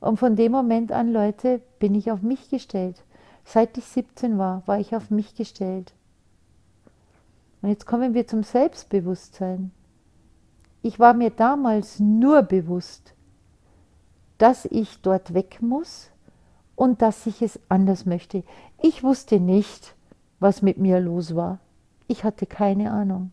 Und 0.00 0.18
von 0.18 0.36
dem 0.36 0.52
Moment 0.52 0.92
an, 0.92 1.12
Leute, 1.12 1.60
bin 1.78 1.94
ich 1.94 2.10
auf 2.10 2.22
mich 2.22 2.48
gestellt. 2.50 3.02
Seit 3.44 3.76
ich 3.78 3.84
17 3.84 4.38
war, 4.38 4.62
war 4.66 4.78
ich 4.78 4.94
auf 4.94 5.10
mich 5.10 5.34
gestellt. 5.34 5.94
Und 7.60 7.70
jetzt 7.70 7.86
kommen 7.86 8.14
wir 8.14 8.26
zum 8.26 8.42
Selbstbewusstsein. 8.42 9.70
Ich 10.82 10.98
war 10.98 11.14
mir 11.14 11.30
damals 11.30 12.00
nur 12.00 12.42
bewusst, 12.42 13.14
dass 14.38 14.64
ich 14.64 15.00
dort 15.00 15.34
weg 15.34 15.62
muss 15.62 16.10
und 16.76 17.02
dass 17.02 17.26
ich 17.26 17.42
es 17.42 17.60
anders 17.68 18.06
möchte. 18.06 18.44
Ich 18.80 19.02
wusste 19.02 19.40
nicht, 19.40 19.94
was 20.40 20.62
mit 20.62 20.78
mir 20.78 21.00
los 21.00 21.34
war. 21.34 21.58
Ich 22.08 22.24
hatte 22.24 22.46
keine 22.46 22.90
Ahnung. 22.90 23.30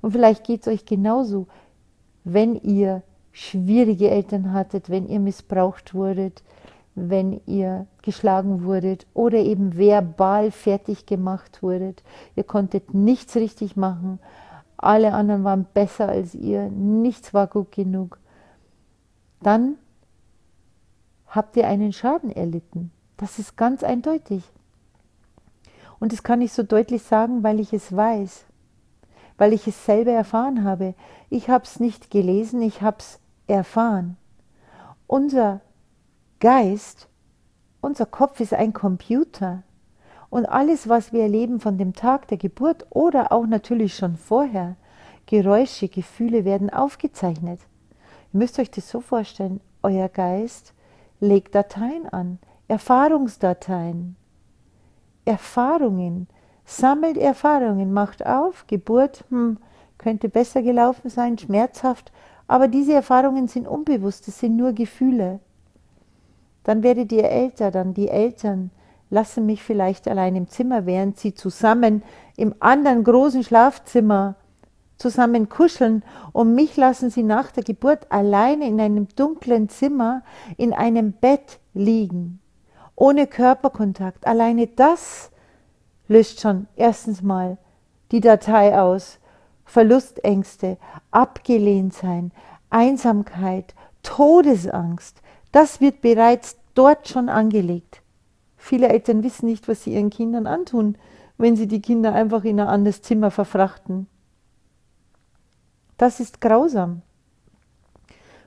Und 0.00 0.12
vielleicht 0.12 0.44
geht 0.44 0.62
es 0.62 0.68
euch 0.68 0.84
genauso, 0.84 1.46
wenn 2.24 2.56
ihr 2.56 3.02
schwierige 3.32 4.10
Eltern 4.10 4.52
hattet, 4.52 4.88
wenn 4.88 5.08
ihr 5.08 5.18
missbraucht 5.18 5.94
wurdet, 5.94 6.42
wenn 6.94 7.40
ihr 7.46 7.86
geschlagen 8.02 8.64
wurdet 8.64 9.06
oder 9.14 9.38
eben 9.38 9.76
verbal 9.76 10.50
fertig 10.50 11.06
gemacht 11.06 11.62
wurdet. 11.62 12.02
Ihr 12.36 12.44
konntet 12.44 12.94
nichts 12.94 13.34
richtig 13.34 13.76
machen. 13.76 14.20
Alle 14.76 15.12
anderen 15.12 15.44
waren 15.44 15.66
besser 15.74 16.08
als 16.08 16.34
ihr. 16.34 16.68
Nichts 16.68 17.34
war 17.34 17.46
gut 17.46 17.72
genug. 17.72 18.18
Dann 19.42 19.76
habt 21.34 21.56
ihr 21.56 21.66
einen 21.66 21.92
Schaden 21.92 22.30
erlitten. 22.30 22.90
Das 23.16 23.38
ist 23.38 23.56
ganz 23.56 23.82
eindeutig. 23.82 24.42
Und 25.98 26.12
das 26.12 26.22
kann 26.22 26.42
ich 26.42 26.52
so 26.52 26.62
deutlich 26.62 27.02
sagen, 27.02 27.42
weil 27.42 27.60
ich 27.60 27.72
es 27.72 27.94
weiß, 27.94 28.44
weil 29.38 29.52
ich 29.52 29.66
es 29.66 29.86
selber 29.86 30.12
erfahren 30.12 30.64
habe. 30.64 30.94
Ich 31.30 31.48
habe 31.48 31.64
es 31.64 31.80
nicht 31.80 32.10
gelesen, 32.10 32.62
ich 32.62 32.82
habe 32.82 32.98
es 32.98 33.20
erfahren. 33.46 34.16
Unser 35.06 35.60
Geist, 36.40 37.08
unser 37.80 38.06
Kopf 38.06 38.40
ist 38.40 38.54
ein 38.54 38.72
Computer. 38.72 39.62
Und 40.30 40.46
alles, 40.46 40.88
was 40.88 41.12
wir 41.12 41.22
erleben 41.22 41.60
von 41.60 41.78
dem 41.78 41.94
Tag 41.94 42.28
der 42.28 42.38
Geburt 42.38 42.86
oder 42.90 43.32
auch 43.32 43.46
natürlich 43.46 43.94
schon 43.94 44.16
vorher, 44.16 44.76
Geräusche, 45.26 45.88
Gefühle 45.88 46.44
werden 46.44 46.70
aufgezeichnet. 46.70 47.60
Ihr 48.32 48.38
müsst 48.38 48.58
euch 48.58 48.70
das 48.70 48.90
so 48.90 49.00
vorstellen, 49.00 49.60
euer 49.82 50.08
Geist 50.08 50.73
legt 51.24 51.54
Dateien 51.54 52.08
an, 52.08 52.38
Erfahrungsdateien, 52.68 54.16
Erfahrungen, 55.24 56.28
sammelt 56.64 57.16
Erfahrungen, 57.16 57.92
macht 57.92 58.24
auf, 58.24 58.66
Geburt 58.66 59.24
hm, 59.30 59.58
könnte 59.98 60.28
besser 60.28 60.62
gelaufen 60.62 61.08
sein, 61.10 61.38
schmerzhaft, 61.38 62.12
aber 62.46 62.68
diese 62.68 62.92
Erfahrungen 62.92 63.48
sind 63.48 63.66
unbewusst, 63.66 64.28
es 64.28 64.38
sind 64.38 64.56
nur 64.56 64.72
Gefühle. 64.72 65.40
Dann 66.62 66.82
werdet 66.82 67.12
ihr 67.12 67.24
älter, 67.24 67.70
dann 67.70 67.94
die 67.94 68.08
Eltern 68.08 68.70
lassen 69.10 69.46
mich 69.46 69.62
vielleicht 69.62 70.08
allein 70.08 70.34
im 70.36 70.48
Zimmer, 70.48 70.86
während 70.86 71.18
sie 71.18 71.34
zusammen 71.34 72.02
im 72.36 72.54
anderen 72.60 73.04
großen 73.04 73.44
Schlafzimmer 73.44 74.34
zusammen 74.96 75.48
kuscheln 75.48 76.02
und 76.32 76.54
mich 76.54 76.76
lassen 76.76 77.10
sie 77.10 77.22
nach 77.22 77.50
der 77.50 77.64
Geburt 77.64 78.10
alleine 78.10 78.66
in 78.66 78.80
einem 78.80 79.08
dunklen 79.16 79.68
Zimmer 79.68 80.22
in 80.56 80.72
einem 80.72 81.12
Bett 81.12 81.58
liegen, 81.72 82.40
ohne 82.94 83.26
Körperkontakt. 83.26 84.26
Alleine 84.26 84.66
das 84.68 85.30
löscht 86.08 86.40
schon 86.40 86.66
erstens 86.76 87.22
mal 87.22 87.58
die 88.12 88.20
Datei 88.20 88.78
aus. 88.78 89.18
Verlustängste, 89.64 90.76
abgelehnt 91.10 91.94
sein, 91.94 92.32
Einsamkeit, 92.70 93.74
Todesangst, 94.02 95.22
das 95.52 95.80
wird 95.80 96.02
bereits 96.02 96.58
dort 96.74 97.08
schon 97.08 97.28
angelegt. 97.28 98.02
Viele 98.56 98.88
Eltern 98.88 99.22
wissen 99.22 99.46
nicht, 99.46 99.66
was 99.68 99.84
sie 99.84 99.94
ihren 99.94 100.10
Kindern 100.10 100.46
antun, 100.46 100.96
wenn 101.38 101.56
sie 101.56 101.66
die 101.66 101.80
Kinder 101.80 102.12
einfach 102.12 102.44
in 102.44 102.60
ein 102.60 102.68
anderes 102.68 103.02
Zimmer 103.02 103.30
verfrachten. 103.30 104.06
Das 105.96 106.20
ist 106.20 106.40
grausam. 106.40 107.02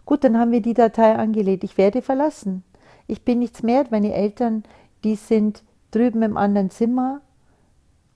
Gut, 0.05 0.23
dann 0.23 0.37
haben 0.37 0.51
wir 0.51 0.61
die 0.61 0.73
Datei 0.73 1.15
angelegt. 1.15 1.63
Ich 1.63 1.77
werde 1.77 2.01
verlassen. 2.01 2.63
Ich 3.07 3.23
bin 3.23 3.39
nichts 3.39 3.63
mehr. 3.63 3.85
Meine 3.89 4.13
Eltern, 4.13 4.63
die 5.03 5.15
sind 5.15 5.63
drüben 5.91 6.21
im 6.21 6.37
anderen 6.37 6.69
Zimmer 6.69 7.21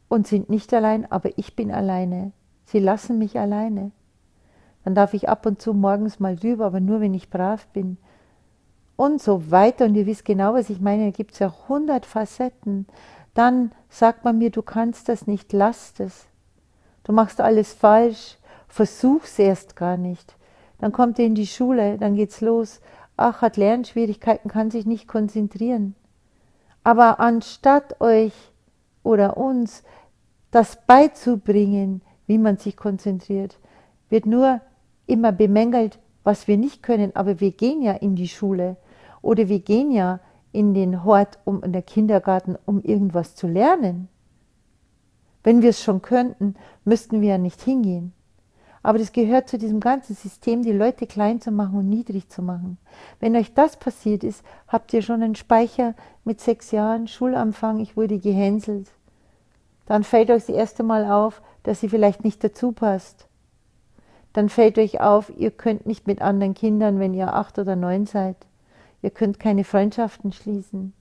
und 0.08 0.28
sind 0.28 0.50
nicht 0.50 0.74
allein, 0.74 1.10
aber 1.12 1.38
ich 1.38 1.56
bin 1.56 1.72
alleine. 1.72 2.32
Sie 2.66 2.80
lassen 2.80 3.18
mich 3.18 3.40
alleine. 3.40 3.92
Dann 4.84 4.96
darf 4.96 5.14
ich 5.14 5.30
ab 5.30 5.46
und 5.46 5.62
zu 5.62 5.74
morgens 5.74 6.20
mal 6.20 6.36
rüber, 6.36 6.66
aber 6.66 6.80
nur 6.80 7.02
wenn 7.02 7.14
ich 7.14 7.30
brav 7.30 7.68
bin. 7.68 7.98
Und 8.96 9.22
so 9.22 9.52
weiter. 9.52 9.86
Und 9.86 9.96
ihr 9.96 10.06
wisst 10.06 10.26
genau, 10.26 10.54
was 10.54 10.70
ich 10.70 10.82
meine. 10.82 11.06
Da 11.06 11.12
gibt 11.12 11.34
es 11.34 11.40
ja 11.40 11.54
hundert 11.68 12.06
Facetten. 12.06 12.88
Dann 13.34 13.72
sagt 13.90 14.24
man 14.24 14.38
mir, 14.38 14.50
du 14.50 14.62
kannst 14.62 15.10
das 15.10 15.28
nicht, 15.28 15.54
lass 15.54 15.94
es. 16.00 16.28
Du 17.04 17.14
machst 17.14 17.42
alles 17.42 17.74
falsch. 17.74 18.38
Versuch's 18.72 19.38
erst 19.38 19.76
gar 19.76 19.98
nicht. 19.98 20.38
Dann 20.80 20.94
kommt 20.94 21.20
er 21.20 21.26
in 21.26 21.36
die 21.36 21.46
Schule, 21.46 21.98
dann 21.98 22.16
geht's 22.16 22.40
los. 22.40 22.80
Ach, 23.18 23.42
hat 23.42 23.58
Lernschwierigkeiten, 23.58 24.50
kann 24.50 24.72
sich 24.72 24.86
nicht 24.86 25.10
konzentrieren. 25.10 25.94
Aber 26.82 27.20
anstatt 27.20 28.00
euch 28.00 28.32
oder 29.04 29.36
uns 29.36 29.84
das 30.52 30.86
beizubringen, 30.88 32.02
wie 32.28 32.38
man 32.38 32.56
sich 32.56 32.78
konzentriert, 32.78 33.60
wird 34.10 34.26
nur 34.26 34.62
immer 35.06 35.34
bemängelt, 35.34 36.00
was 36.24 36.48
wir 36.48 36.56
nicht 36.56 36.82
können. 36.82 37.14
Aber 37.14 37.42
wir 37.42 37.52
gehen 37.52 37.82
ja 37.82 37.92
in 37.92 38.16
die 38.16 38.30
Schule 38.30 38.78
oder 39.22 39.50
wir 39.50 39.60
gehen 39.60 39.92
ja 39.92 40.22
in 40.54 40.74
den 40.74 41.04
Hort, 41.04 41.40
um 41.44 41.62
in 41.62 41.74
der 41.74 41.82
Kindergarten, 41.82 42.56
um 42.66 42.82
irgendwas 42.82 43.36
zu 43.36 43.48
lernen. 43.48 44.08
Wenn 45.44 45.62
wir 45.62 45.72
es 45.72 45.84
schon 45.84 46.02
könnten, 46.02 46.56
müssten 46.86 47.20
wir 47.20 47.32
ja 47.32 47.38
nicht 47.38 47.62
hingehen. 47.62 48.14
Aber 48.84 48.98
das 48.98 49.12
gehört 49.12 49.48
zu 49.48 49.58
diesem 49.58 49.80
ganzen 49.80 50.16
System, 50.16 50.64
die 50.64 50.72
Leute 50.72 51.06
klein 51.06 51.40
zu 51.40 51.52
machen 51.52 51.78
und 51.78 51.90
niedrig 51.90 52.30
zu 52.30 52.42
machen. 52.42 52.78
Wenn 53.20 53.36
euch 53.36 53.54
das 53.54 53.78
passiert 53.78 54.24
ist, 54.24 54.44
habt 54.68 54.92
ihr 54.94 55.02
schon 55.02 55.22
einen 55.22 55.36
Speicher 55.36 55.94
mit 56.24 56.42
sechs 56.42 56.72
Jahren, 56.72 57.08
Schulanfang, 57.08 57.80
ich 57.80 57.96
wurde 57.96 58.18
gehänselt. 58.18 58.88
Dann 59.86 60.04
fällt 60.04 60.32
euch 60.32 60.46
das 60.46 60.56
erste 60.56 60.84
Mal 60.84 61.06
auf, 61.06 61.42
dass 61.64 61.84
ihr 61.84 61.90
vielleicht 61.90 62.24
nicht 62.24 62.44
dazu 62.44 62.72
passt. 62.72 63.28
Dann 64.34 64.50
fällt 64.50 64.78
euch 64.78 65.02
auf, 65.02 65.32
ihr 65.38 65.52
könnt 65.52 65.86
nicht 65.86 66.08
mit 66.08 66.22
anderen 66.22 66.54
Kindern, 66.54 67.00
wenn 67.00 67.14
ihr 67.14 67.34
acht 67.34 67.60
oder 67.60 67.76
neun 67.76 68.06
seid. 68.06 68.38
Ihr 69.02 69.10
könnt 69.10 69.40
keine 69.40 69.64
Freundschaften 69.64 70.32
schließen. 70.32 70.94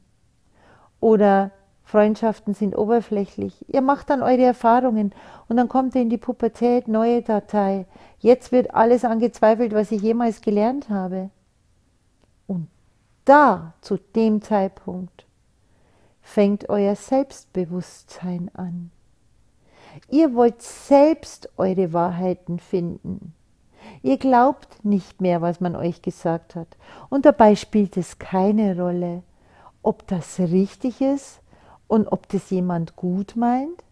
Oder 1.00 1.52
Freundschaften 1.90 2.54
sind 2.54 2.78
oberflächlich. 2.78 3.64
Ihr 3.68 3.80
macht 3.80 4.10
dann 4.10 4.22
eure 4.22 4.44
Erfahrungen 4.44 5.12
und 5.48 5.56
dann 5.56 5.68
kommt 5.68 5.96
ihr 5.96 6.02
in 6.02 6.08
die 6.08 6.18
Pubertät, 6.18 6.86
neue 6.86 7.20
Datei. 7.20 7.84
Jetzt 8.20 8.52
wird 8.52 8.72
alles 8.74 9.04
angezweifelt, 9.04 9.74
was 9.74 9.90
ich 9.90 10.00
jemals 10.00 10.40
gelernt 10.40 10.88
habe. 10.88 11.30
Und 12.46 12.68
da, 13.24 13.74
zu 13.80 13.96
dem 13.96 14.40
Zeitpunkt, 14.40 15.26
fängt 16.22 16.68
euer 16.68 16.94
Selbstbewusstsein 16.94 18.52
an. 18.54 18.92
Ihr 20.08 20.34
wollt 20.34 20.62
selbst 20.62 21.50
eure 21.56 21.92
Wahrheiten 21.92 22.60
finden. 22.60 23.34
Ihr 24.02 24.18
glaubt 24.18 24.84
nicht 24.84 25.20
mehr, 25.20 25.42
was 25.42 25.60
man 25.60 25.74
euch 25.74 26.02
gesagt 26.02 26.54
hat. 26.54 26.68
Und 27.08 27.24
dabei 27.24 27.56
spielt 27.56 27.96
es 27.96 28.20
keine 28.20 28.80
Rolle, 28.80 29.24
ob 29.82 30.06
das 30.06 30.38
richtig 30.38 31.00
ist 31.00 31.40
und 31.90 32.06
ob 32.12 32.28
das 32.28 32.50
jemand 32.50 32.94
gut 32.94 33.34
meint, 33.34 33.82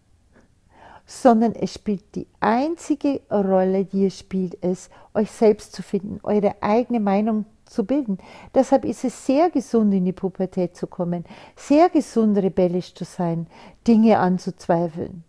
sondern 1.05 1.53
es 1.53 1.73
spielt 1.73 2.15
die 2.15 2.27
einzige 2.39 3.19
Rolle, 3.29 3.83
die 3.83 4.05
es 4.05 4.17
spielt, 4.17 4.53
ist, 4.53 4.89
euch 5.13 5.29
selbst 5.29 5.73
zu 5.73 5.83
finden, 5.83 6.21
eure 6.23 6.55
eigene 6.61 7.01
Meinung 7.01 7.45
zu 7.65 7.83
bilden. 7.83 8.17
Deshalb 8.55 8.85
ist 8.85 9.03
es 9.03 9.25
sehr 9.25 9.49
gesund, 9.49 9.93
in 9.93 10.05
die 10.05 10.13
Pubertät 10.13 10.77
zu 10.77 10.87
kommen, 10.87 11.25
sehr 11.57 11.89
gesund, 11.89 12.37
rebellisch 12.37 12.93
zu 12.95 13.03
sein, 13.03 13.47
Dinge 13.85 14.17
anzuzweifeln. 14.17 15.25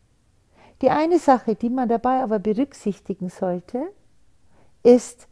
Die 0.81 0.91
eine 0.91 1.19
Sache, 1.19 1.57
die 1.57 1.71
man 1.71 1.89
dabei 1.89 2.23
aber 2.23 2.39
berücksichtigen 2.39 3.31
sollte, 3.31 3.83
ist, 4.85 5.27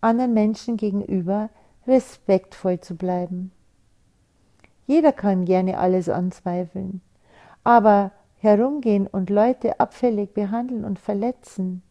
anderen 0.00 0.32
Menschen 0.32 0.78
gegenüber 0.78 1.50
respektvoll 1.86 2.80
zu 2.80 2.96
bleiben. 2.96 3.52
Jeder 4.86 5.12
kann 5.12 5.44
gerne 5.44 5.78
alles 5.78 6.08
anzweifeln, 6.08 7.00
aber 7.62 8.12
herumgehen 8.36 9.06
und 9.06 9.30
Leute 9.30 9.80
abfällig 9.80 10.34
behandeln 10.34 10.84
und 10.84 10.98
verletzen, 10.98 11.82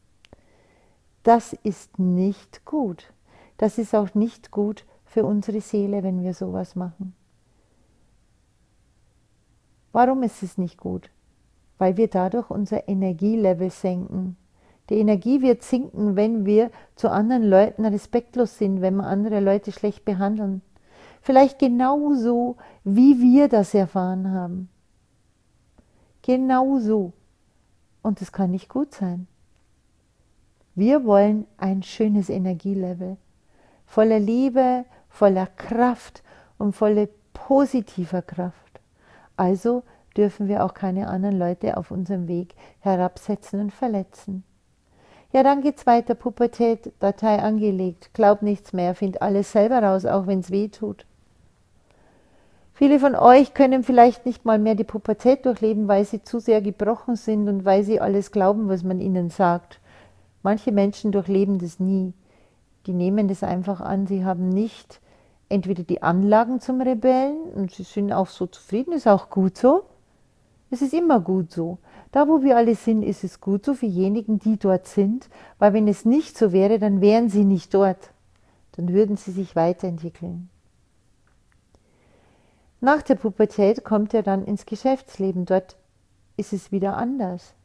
das 1.24 1.54
ist 1.54 1.98
nicht 1.98 2.66
gut. 2.66 3.12
Das 3.58 3.78
ist 3.78 3.96
auch 3.96 4.14
nicht 4.14 4.52
gut 4.52 4.86
für 5.06 5.26
unsere 5.26 5.62
Seele, 5.62 6.04
wenn 6.04 6.22
wir 6.22 6.34
sowas 6.34 6.76
machen. 6.76 7.16
Warum 9.94 10.24
ist 10.24 10.44
es 10.44 10.58
nicht 10.58 10.78
gut? 10.78 11.10
Weil 11.78 11.98
wir 11.98 12.08
dadurch 12.08 12.50
unser 12.50 12.88
Energielevel 12.90 13.70
senken. 13.70 14.38
Die 14.90 14.96
Energie 14.96 15.42
wird 15.42 15.64
sinken, 15.64 16.16
wenn 16.16 16.46
wir 16.46 16.72
zu 16.96 17.10
anderen 17.10 17.44
Leuten 17.44 17.86
respektlos 17.86 18.58
sind, 18.58 18.82
wenn 18.82 18.96
wir 18.98 19.06
andere 19.06 19.40
Leute 19.40 19.72
schlecht 19.72 20.04
behandeln. 20.04 20.62
Vielleicht 21.24 21.58
genauso, 21.58 22.58
wie 22.84 23.22
wir 23.22 23.48
das 23.48 23.74
erfahren 23.74 24.32
haben. 24.32 24.70
Genauso. 26.22 27.14
Und 28.02 28.22
es 28.22 28.34
kann 28.34 28.52
nicht 28.52 28.68
gut 28.68 28.94
sein. 28.94 29.28
Wir 30.76 31.06
wollen 31.06 31.48
ein 31.56 31.82
schönes 31.82 32.30
Energielevel, 32.30 33.16
voller 33.86 34.20
Liebe, 34.20 34.84
voller 35.08 35.48
Kraft 35.48 36.24
und 36.58 36.74
voller 36.76 37.08
positiver 37.32 38.22
Kraft. 38.22 38.82
Also 39.38 39.84
dürfen 40.18 40.50
wir 40.50 40.66
auch 40.66 40.74
keine 40.74 41.08
anderen 41.08 41.40
Leute 41.40 41.78
auf 41.78 41.90
unserem 41.90 42.28
Weg 42.28 42.54
herabsetzen 42.82 43.62
und 43.62 43.72
verletzen. 43.72 44.44
Ja, 45.32 45.42
dann 45.42 45.62
geht's 45.62 45.86
weiter. 45.86 46.16
Pubertät, 46.16 46.92
Datei 47.00 47.40
angelegt. 47.40 48.10
Glaub 48.14 48.42
nichts 48.42 48.74
mehr, 48.74 48.94
find 48.94 49.22
alles 49.22 49.54
selber 49.54 49.82
raus, 49.82 50.06
auch 50.06 50.28
wenn's 50.28 50.52
weh 50.52 50.68
tut. 50.68 51.06
Viele 52.76 53.00
von 53.00 53.16
euch 53.16 53.54
können 53.54 53.84
vielleicht 53.84 54.26
nicht 54.26 54.46
mal 54.46 54.58
mehr 54.58 54.74
die 54.74 54.84
Pubertät 54.84 55.46
durchleben, 55.46 55.88
weil 55.88 56.06
sie 56.06 56.24
zu 56.24 56.40
sehr 56.40 56.62
gebrochen 56.62 57.16
sind 57.16 57.48
und 57.48 57.66
weil 57.66 57.84
sie 57.84 58.00
alles 58.00 58.32
glauben, 58.32 58.68
was 58.68 58.84
man 58.84 59.00
ihnen 59.00 59.30
sagt. 59.30 59.80
Manche 60.42 60.72
Menschen 60.72 61.12
durchleben 61.12 61.60
das 61.60 61.80
nie. 61.80 62.14
Die 62.88 62.94
nehmen 62.94 63.28
das 63.28 63.44
einfach 63.44 63.80
an. 63.80 64.08
Sie 64.08 64.26
haben 64.26 64.50
nicht 64.50 65.00
entweder 65.50 65.84
die 65.84 66.02
Anlagen 66.02 66.60
zum 66.60 66.82
Rebellen 66.82 67.44
und 67.54 67.72
sie 67.72 67.84
sind 67.84 68.12
auch 68.12 68.28
so 68.28 68.48
zufrieden, 68.48 68.94
ist 68.94 69.08
auch 69.08 69.30
gut 69.30 69.58
so. 69.58 69.84
Es 70.72 70.82
ist 70.82 70.94
immer 70.94 71.20
gut 71.20 71.52
so. 71.52 71.78
Da, 72.12 72.28
wo 72.28 72.42
wir 72.42 72.58
alle 72.58 72.74
sind, 72.74 73.04
ist 73.04 73.24
es 73.24 73.40
gut 73.40 73.64
so 73.64 73.76
für 73.76 73.86
diejenigen, 73.86 74.40
die 74.40 74.58
dort 74.58 74.88
sind, 74.88 75.30
weil 75.60 75.74
wenn 75.74 75.88
es 75.88 76.06
nicht 76.06 76.36
so 76.36 76.52
wäre, 76.52 76.80
dann 76.80 77.00
wären 77.00 77.30
sie 77.30 77.46
nicht 77.46 77.74
dort. 77.76 78.10
Dann 78.72 78.90
würden 78.90 79.16
sie 79.16 79.32
sich 79.32 79.56
weiterentwickeln. 79.56 80.50
Nach 82.84 83.02
der 83.02 83.16
Pubertät 83.16 83.86
kommt 83.86 84.14
er 84.14 84.24
dann 84.24 84.44
ins 84.44 84.66
Geschäftsleben. 84.66 85.46
Dort 85.46 85.78
ist 86.36 86.52
es 86.52 86.74
wieder 86.74 86.98
anders. 86.98 87.56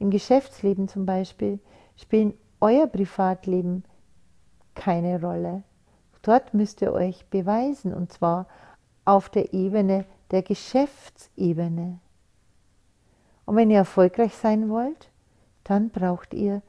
Im 0.00 0.10
Geschäftsleben 0.10 0.88
zum 0.88 1.06
Beispiel 1.06 1.60
spielen 1.96 2.34
euer 2.60 2.88
Privatleben 2.88 3.84
keine 4.74 5.20
Rolle. 5.20 5.62
Dort 6.22 6.52
müsst 6.52 6.82
ihr 6.82 6.92
euch 6.92 7.26
beweisen 7.26 7.94
und 7.94 8.12
zwar 8.12 8.48
auf 9.04 9.28
der 9.28 9.54
Ebene 9.54 10.04
der 10.32 10.42
Geschäftsebene. 10.42 12.00
Und 13.44 13.54
wenn 13.54 13.70
ihr 13.70 13.78
erfolgreich 13.78 14.34
sein 14.34 14.68
wollt, 14.68 15.12
dann 15.62 15.90
braucht 15.90 16.34
ihr 16.34 16.60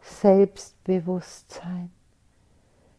Selbstbewusstsein. 0.00 1.92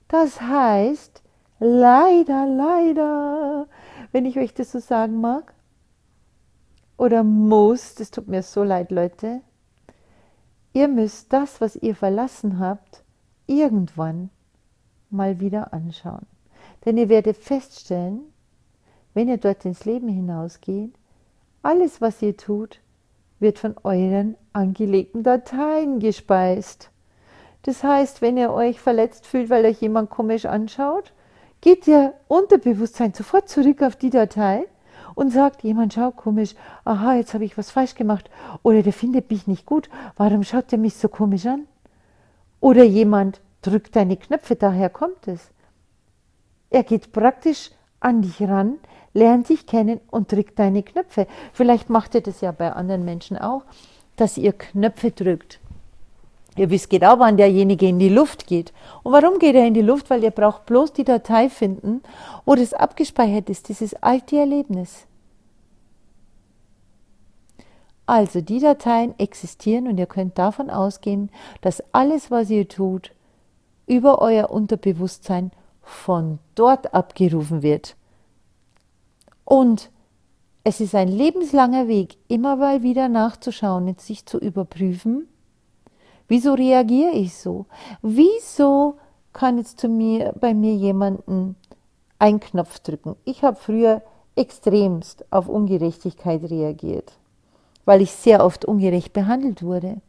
Das 0.07 0.39
heißt, 0.39 1.23
leider, 1.59 2.45
leider, 2.45 3.67
wenn 4.11 4.25
ich 4.25 4.37
euch 4.37 4.53
das 4.53 4.71
so 4.71 4.79
sagen 4.79 5.21
mag. 5.21 5.53
Oder 6.97 7.23
muss, 7.23 7.95
das 7.95 8.11
tut 8.11 8.27
mir 8.27 8.41
so 8.41 8.63
leid, 8.63 8.91
Leute. 8.91 9.41
Ihr 10.73 10.87
müsst 10.87 11.31
das, 11.31 11.61
was 11.61 11.75
ihr 11.75 11.95
verlassen 11.95 12.59
habt, 12.59 13.03
irgendwann 13.47 14.29
mal 15.09 15.39
wieder 15.39 15.73
anschauen. 15.73 16.25
Denn 16.83 16.97
ihr 16.97 17.09
werdet 17.09 17.37
feststellen, 17.37 18.21
wenn 19.13 19.29
ihr 19.29 19.37
dort 19.37 19.65
ins 19.65 19.85
Leben 19.85 20.07
hinausgeht, 20.09 20.93
alles, 21.63 22.01
was 22.01 22.21
ihr 22.21 22.37
tut, 22.37 22.81
wird 23.39 23.59
von 23.59 23.75
euren 23.83 24.35
angelegten 24.53 25.23
Dateien 25.23 25.99
gespeist. 25.99 26.91
Das 27.63 27.83
heißt, 27.83 28.21
wenn 28.21 28.37
ihr 28.37 28.51
euch 28.51 28.79
verletzt 28.79 29.25
fühlt, 29.25 29.49
weil 29.49 29.65
euch 29.65 29.81
jemand 29.81 30.09
komisch 30.09 30.45
anschaut, 30.45 31.13
geht 31.65 31.87
der 31.87 32.13
Unterbewusstsein 32.27 33.15
sofort 33.15 33.49
zurück 33.49 33.81
auf 33.81 33.95
die 33.95 34.11
Datei 34.11 34.67
und 35.15 35.31
sagt, 35.31 35.63
jemand 35.63 35.95
schaut 35.95 36.15
komisch, 36.15 36.53
aha, 36.83 37.15
jetzt 37.15 37.33
habe 37.33 37.43
ich 37.43 37.57
was 37.57 37.71
falsch 37.71 37.95
gemacht 37.95 38.29
oder 38.61 38.83
der 38.83 38.93
findet 38.93 39.31
mich 39.31 39.47
nicht 39.47 39.65
gut, 39.65 39.89
warum 40.15 40.43
schaut 40.43 40.71
der 40.71 40.77
mich 40.77 40.93
so 40.93 41.09
komisch 41.09 41.47
an? 41.47 41.65
Oder 42.59 42.83
jemand 42.83 43.41
drückt 43.63 43.95
deine 43.95 44.15
Knöpfe, 44.15 44.55
daher 44.55 44.91
kommt 44.91 45.27
es. 45.27 45.49
Er 46.69 46.83
geht 46.83 47.11
praktisch 47.11 47.71
an 47.99 48.21
dich 48.21 48.43
ran, 48.43 48.75
lernt 49.15 49.49
dich 49.49 49.65
kennen 49.65 49.99
und 50.11 50.31
drückt 50.31 50.59
deine 50.59 50.83
Knöpfe. 50.83 51.25
Vielleicht 51.51 51.89
macht 51.89 52.13
ihr 52.13 52.21
das 52.21 52.41
ja 52.41 52.51
bei 52.51 52.73
anderen 52.73 53.05
Menschen 53.05 53.39
auch, 53.39 53.63
dass 54.17 54.37
ihr 54.37 54.53
Knöpfe 54.53 55.09
drückt. 55.09 55.59
Ihr 56.57 56.69
wisst 56.69 56.89
genau, 56.89 57.19
wann 57.19 57.37
derjenige 57.37 57.87
in 57.87 57.99
die 57.99 58.09
Luft 58.09 58.47
geht. 58.47 58.71
Und 59.03 59.11
warum 59.11 59.39
geht 59.39 59.55
er 59.55 59.67
in 59.67 59.73
die 59.73 59.81
Luft? 59.81 60.09
Weil 60.09 60.23
ihr 60.23 60.31
braucht 60.31 60.65
bloß 60.65 60.93
die 60.93 61.03
Datei 61.03 61.49
finden, 61.49 62.01
wo 62.45 62.55
das 62.55 62.73
abgespeichert 62.73 63.49
ist, 63.49 63.67
dieses 63.67 63.93
alte 63.95 64.37
Erlebnis. 64.37 65.05
Also 68.05 68.39
die 68.41 68.59
Dateien 68.59 69.17
existieren 69.19 69.87
und 69.87 69.97
ihr 69.97 70.05
könnt 70.05 70.37
davon 70.37 70.69
ausgehen, 70.69 71.29
dass 71.61 71.83
alles, 71.91 72.29
was 72.31 72.49
ihr 72.49 72.67
tut, 72.67 73.11
über 73.87 74.21
euer 74.21 74.49
Unterbewusstsein 74.51 75.51
von 75.81 76.39
dort 76.53 76.93
abgerufen 76.93 77.63
wird. 77.63 77.95
Und 79.43 79.89
es 80.63 80.81
ist 80.81 80.95
ein 80.95 81.07
lebenslanger 81.07 81.87
Weg, 81.87 82.17
immer 82.27 82.55
mal 82.55 82.81
wieder 82.81 83.09
nachzuschauen 83.09 83.87
und 83.87 84.01
sich 84.01 84.25
zu 84.25 84.39
überprüfen, 84.39 85.27
wieso 86.27 86.53
reagiere 86.53 87.11
ich 87.11 87.35
so? 87.35 87.65
Wieso 88.01 88.95
kann 89.33 89.57
jetzt 89.57 89.79
zu 89.79 89.87
mir, 89.87 90.33
bei 90.39 90.53
mir 90.53 90.73
jemanden 90.73 91.55
einen 92.19 92.39
Knopf 92.39 92.79
drücken? 92.79 93.15
Ich 93.25 93.43
habe 93.43 93.57
früher 93.57 94.01
extremst 94.35 95.25
auf 95.31 95.47
Ungerechtigkeit 95.47 96.43
reagiert, 96.49 97.13
weil 97.85 98.01
ich 98.01 98.11
sehr 98.11 98.43
oft 98.43 98.65
ungerecht 98.65 99.13
behandelt 99.13 99.63
wurde 99.63 100.01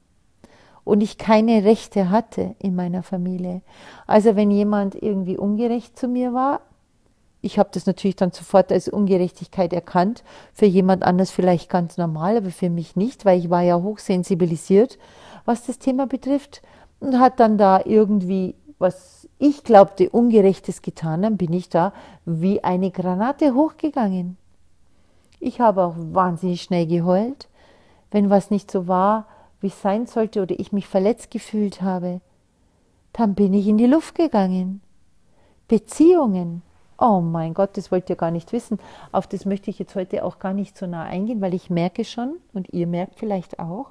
und 0.85 1.01
ich 1.01 1.19
keine 1.19 1.65
Rechte 1.65 2.11
hatte 2.11 2.55
in 2.59 2.75
meiner 2.75 3.03
Familie. 3.03 3.63
Also 4.07 4.37
wenn 4.37 4.51
jemand 4.51 4.95
irgendwie 4.95 5.37
ungerecht 5.37 5.99
zu 5.99 6.09
mir 6.09 6.33
war, 6.33 6.61
ich 7.43 7.59
habe 7.59 7.69
das 7.73 7.87
natürlich 7.87 8.17
dann 8.17 8.33
sofort 8.33 8.73
als 8.73 8.89
Ungerechtigkeit 8.89 9.73
erkannt, 9.73 10.25
für 10.53 10.67
jemand 10.67 11.05
anders 11.05 11.31
vielleicht 11.31 11.69
ganz 11.71 11.97
normal, 11.97 12.37
aber 12.37 12.51
für 12.51 12.71
mich 12.71 12.97
nicht, 12.97 13.25
weil 13.25 13.39
ich 13.39 13.51
war 13.51 13.63
ja 13.63 13.81
hochsensibilisiert, 13.81 14.99
was 15.47 15.65
das 15.65 15.79
Thema 15.79 16.07
betrifft 16.07 16.61
und 17.01 17.19
hat 17.19 17.41
dann 17.41 17.57
da 17.57 17.81
irgendwie 17.85 18.55
was 18.79 19.29
ich 19.39 19.65
glaubte 19.65 20.11
Ungerechtes 20.11 20.83
getan, 20.83 21.23
dann 21.23 21.37
bin 21.37 21.53
ich 21.53 21.69
da 21.69 21.93
wie 22.25 22.63
eine 22.65 22.91
Granate 22.91 23.55
hochgegangen. 23.55 24.37
Ich 25.41 25.61
habe 25.61 25.85
auch 25.85 25.95
wahnsinnig 25.97 26.63
schnell 26.63 26.87
geheult, 26.87 27.49
wenn 28.11 28.31
was 28.31 28.51
nicht 28.51 28.71
so 28.71 28.89
war, 28.89 29.27
wie 29.61 29.69
es 29.69 29.81
sein 29.81 30.07
sollte 30.07 30.43
oder 30.43 30.59
ich 30.59 30.73
mich 30.73 30.87
verletzt 30.87 31.31
gefühlt 31.31 31.83
habe. 31.83 32.21
Dann 33.13 33.35
bin 33.35 33.55
ich 33.55 33.67
in 33.67 33.79
die 33.79 33.87
Luft 33.87 34.15
gegangen. 34.15 34.81
Beziehungen. 35.69 36.63
Oh 36.99 37.21
mein 37.21 37.53
Gott, 37.53 37.77
das 37.77 37.91
wollt 37.91 38.09
ihr 38.09 38.17
gar 38.17 38.31
nicht 38.31 38.53
wissen. 38.53 38.79
Auf 39.13 39.27
das 39.27 39.45
möchte 39.45 39.71
ich 39.71 39.79
jetzt 39.79 39.95
heute 39.95 40.25
auch 40.25 40.39
gar 40.39 40.55
nicht 40.55 40.79
so 40.79 40.87
nah 40.87 41.03
eingehen, 41.03 41.41
weil 41.43 41.53
ich 41.53 41.69
merke 41.69 42.05
schon, 42.05 42.37
und 42.55 42.73
ihr 42.73 42.87
merkt 42.87 43.19
vielleicht 43.19 43.59
auch, 43.59 43.91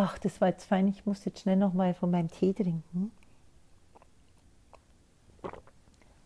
ach, 0.00 0.18
das 0.18 0.40
war 0.40 0.48
jetzt 0.48 0.64
fein, 0.64 0.88
ich 0.88 1.04
muss 1.06 1.24
jetzt 1.24 1.40
schnell 1.40 1.56
nochmal 1.56 1.94
von 1.94 2.10
meinem 2.10 2.30
Tee 2.30 2.52
trinken. 2.52 3.12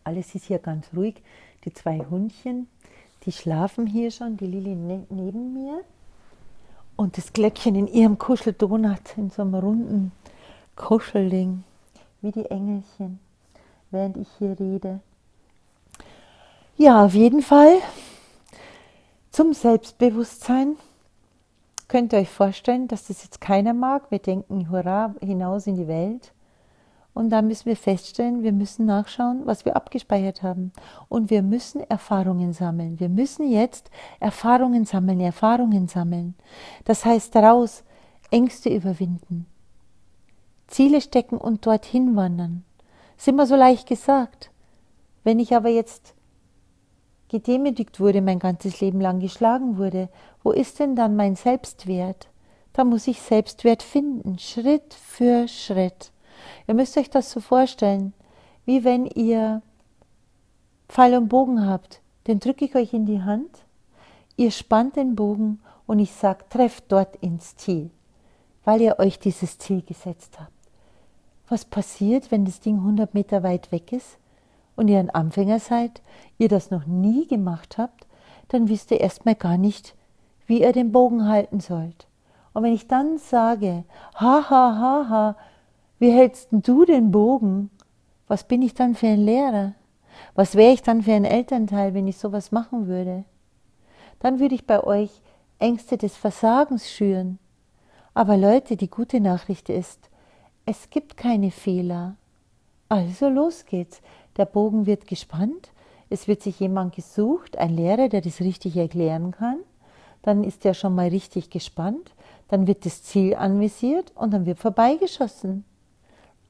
Alles 0.03 0.33
ist 0.35 0.45
hier 0.45 0.59
ganz 0.59 0.87
ruhig. 0.95 1.15
Die 1.65 1.73
zwei 1.73 1.99
Hundchen, 1.99 2.67
die 3.23 3.31
schlafen 3.31 3.87
hier 3.87 4.11
schon, 4.11 4.37
die 4.37 4.45
Lili 4.45 4.75
ne 4.75 5.05
neben 5.09 5.53
mir. 5.53 5.81
Und 6.95 7.17
das 7.17 7.33
Glöckchen 7.33 7.75
in 7.75 7.87
ihrem 7.87 8.17
Kuscheldonut, 8.17 9.17
in 9.17 9.29
so 9.29 9.41
einem 9.41 9.55
runden 9.55 10.11
Kuschelding, 10.75 11.63
wie 12.21 12.31
die 12.31 12.45
Engelchen, 12.45 13.19
während 13.91 14.17
ich 14.17 14.29
hier 14.37 14.57
rede. 14.59 15.01
Ja, 16.77 17.05
auf 17.05 17.13
jeden 17.13 17.41
Fall 17.41 17.77
zum 19.31 19.53
Selbstbewusstsein 19.53 20.77
könnt 21.87 22.13
ihr 22.13 22.19
euch 22.19 22.29
vorstellen, 22.29 22.87
dass 22.87 23.07
das 23.07 23.23
jetzt 23.23 23.41
keiner 23.41 23.73
mag. 23.73 24.11
Wir 24.11 24.19
denken, 24.19 24.69
hurra, 24.69 25.15
hinaus 25.21 25.67
in 25.67 25.75
die 25.75 25.87
Welt. 25.87 26.33
Und 27.13 27.29
dann 27.29 27.47
müssen 27.47 27.67
wir 27.67 27.77
feststellen, 27.77 28.43
wir 28.43 28.51
müssen 28.51 28.85
nachschauen, 28.85 29.43
was 29.45 29.63
wir 29.63 29.77
abgespeichert 29.77 30.43
haben. 30.43 30.73
Und 31.07 31.29
wir 31.29 31.43
müssen 31.43 31.79
Erfahrungen 31.89 32.51
sammeln. 32.51 32.99
Wir 32.99 33.07
müssen 33.07 33.49
jetzt 33.49 33.89
Erfahrungen 34.19 34.83
sammeln, 34.83 35.21
Erfahrungen 35.21 35.87
sammeln. 35.87 36.35
Das 36.83 37.05
heißt 37.05 37.33
daraus 37.33 37.85
Ängste 38.31 38.69
überwinden, 38.69 39.45
Ziele 40.67 40.99
stecken 40.99 41.37
und 41.37 41.65
dorthin 41.65 42.17
wandern. 42.17 42.65
Ist 43.17 43.29
immer 43.29 43.45
so 43.45 43.55
leicht 43.55 43.87
gesagt. 43.87 44.51
Wenn 45.23 45.39
ich 45.39 45.55
aber 45.55 45.69
jetzt 45.69 46.14
gedemütigt 47.35 47.99
wurde, 47.99 48.21
mein 48.21 48.39
ganzes 48.39 48.79
Leben 48.79 49.01
lang 49.01 49.19
geschlagen 49.19 49.77
wurde, 49.77 50.07
wo 50.41 50.51
ist 50.51 50.79
denn 50.79 50.95
dann 50.95 51.17
mein 51.17 51.35
Selbstwert? 51.35 52.29
Da 52.71 52.85
muss 52.85 53.07
ich 53.07 53.21
Selbstwert 53.21 53.83
finden, 53.83 54.39
Schritt 54.39 54.93
für 54.93 55.47
Schritt. 55.49 56.11
Ihr 56.67 56.75
müsst 56.75 56.97
euch 56.97 57.09
das 57.09 57.31
so 57.31 57.41
vorstellen, 57.41 58.13
wie 58.65 58.85
wenn 58.85 59.05
ihr 59.05 59.61
Pfeil 60.87 61.15
und 61.15 61.27
Bogen 61.27 61.67
habt, 61.67 62.01
den 62.27 62.39
drücke 62.39 62.63
ich 62.63 62.75
euch 62.75 62.93
in 62.93 63.05
die 63.05 63.21
Hand, 63.21 63.65
ihr 64.37 64.51
spannt 64.51 64.95
den 64.95 65.15
Bogen 65.15 65.59
und 65.87 65.99
ich 65.99 66.13
sage, 66.13 66.45
trefft 66.49 66.85
dort 66.87 67.17
ins 67.17 67.57
Ziel, 67.57 67.91
weil 68.63 68.79
ihr 68.79 68.97
euch 68.99 69.19
dieses 69.19 69.57
Ziel 69.57 69.81
gesetzt 69.81 70.39
habt. 70.39 70.51
Was 71.49 71.65
passiert, 71.65 72.31
wenn 72.31 72.45
das 72.45 72.61
Ding 72.61 72.77
100 72.77 73.13
Meter 73.13 73.43
weit 73.43 73.73
weg 73.73 73.91
ist? 73.91 74.17
Und 74.75 74.87
ihr 74.87 74.99
ein 74.99 75.09
Anfänger 75.09 75.59
seid, 75.59 76.01
ihr 76.37 76.49
das 76.49 76.71
noch 76.71 76.85
nie 76.85 77.27
gemacht 77.27 77.77
habt, 77.77 78.07
dann 78.49 78.67
wisst 78.67 78.91
ihr 78.91 78.99
erstmal 78.99 79.35
gar 79.35 79.57
nicht, 79.57 79.95
wie 80.47 80.61
ihr 80.61 80.73
den 80.73 80.91
Bogen 80.91 81.27
halten 81.27 81.59
sollt. 81.59 82.07
Und 82.53 82.63
wenn 82.63 82.73
ich 82.73 82.87
dann 82.87 83.17
sage, 83.17 83.83
ha, 84.15 84.49
ha, 84.49 84.77
ha, 84.79 85.09
ha, 85.09 85.35
wie 85.99 86.11
hältst 86.11 86.49
du 86.51 86.85
den 86.85 87.11
Bogen? 87.11 87.69
Was 88.27 88.43
bin 88.43 88.61
ich 88.61 88.73
dann 88.73 88.95
für 88.95 89.07
ein 89.07 89.25
Lehrer? 89.25 89.73
Was 90.33 90.55
wäre 90.55 90.73
ich 90.73 90.81
dann 90.81 91.01
für 91.01 91.13
ein 91.13 91.25
Elternteil, 91.25 91.93
wenn 91.93 92.07
ich 92.07 92.17
sowas 92.17 92.51
machen 92.51 92.87
würde? 92.87 93.25
Dann 94.19 94.39
würde 94.39 94.55
ich 94.55 94.65
bei 94.65 94.83
euch 94.83 95.21
Ängste 95.59 95.97
des 95.97 96.15
Versagens 96.15 96.89
schüren. 96.89 97.39
Aber 98.13 98.37
Leute, 98.37 98.77
die 98.77 98.89
gute 98.89 99.19
Nachricht 99.19 99.69
ist, 99.69 100.09
es 100.65 100.89
gibt 100.89 101.17
keine 101.17 101.51
Fehler. 101.51 102.15
Also 102.89 103.29
los 103.29 103.65
geht's. 103.65 104.01
Der 104.37 104.45
Bogen 104.45 104.85
wird 104.85 105.07
gespannt. 105.07 105.71
Es 106.09 106.27
wird 106.27 106.41
sich 106.41 106.59
jemand 106.59 106.95
gesucht, 106.95 107.57
ein 107.57 107.75
Lehrer, 107.75 108.09
der 108.09 108.21
das 108.21 108.39
richtig 108.41 108.77
erklären 108.77 109.31
kann. 109.31 109.59
Dann 110.21 110.43
ist 110.43 110.65
er 110.65 110.73
schon 110.73 110.95
mal 110.95 111.07
richtig 111.07 111.49
gespannt. 111.49 112.11
Dann 112.47 112.67
wird 112.67 112.85
das 112.85 113.03
Ziel 113.03 113.35
anvisiert 113.35 114.11
und 114.15 114.33
dann 114.33 114.45
wird 114.45 114.59
vorbeigeschossen. 114.59 115.65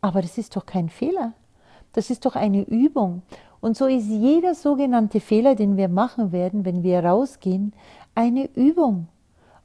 Aber 0.02 0.22
das 0.22 0.38
ist 0.38 0.56
doch 0.56 0.66
kein 0.66 0.90
Fehler. 0.90 1.34
Das 1.94 2.10
ist 2.10 2.26
doch 2.26 2.36
eine 2.36 2.62
Übung. 2.62 3.22
Und 3.62 3.76
so 3.76 3.88
ist 3.88 4.08
jeder 4.08 4.54
sogenannte 4.54 5.20
Fehler, 5.20 5.56
den 5.56 5.78
wir 5.78 5.88
machen 5.88 6.32
werden, 6.32 6.66
wenn 6.66 6.84
wir 6.84 7.04
rausgehen, 7.04 7.74
eine 8.14 8.46
Übung, 8.54 9.08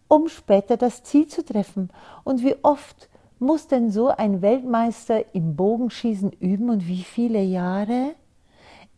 um 0.09 0.28
später 0.28 0.78
das 0.78 1.02
Ziel 1.02 1.26
zu 1.26 1.44
treffen. 1.44 1.90
Und 2.24 2.42
wie 2.42 2.56
oft 2.62 3.10
muss 3.40 3.66
denn 3.66 3.90
so 3.90 4.09
ein 4.09 4.42
Weltmeister 4.42 5.35
im 5.35 5.57
Bogenschießen 5.57 6.33
üben 6.33 6.70
und 6.70 6.87
wie 6.87 7.03
viele 7.03 7.42
Jahre? 7.42 8.14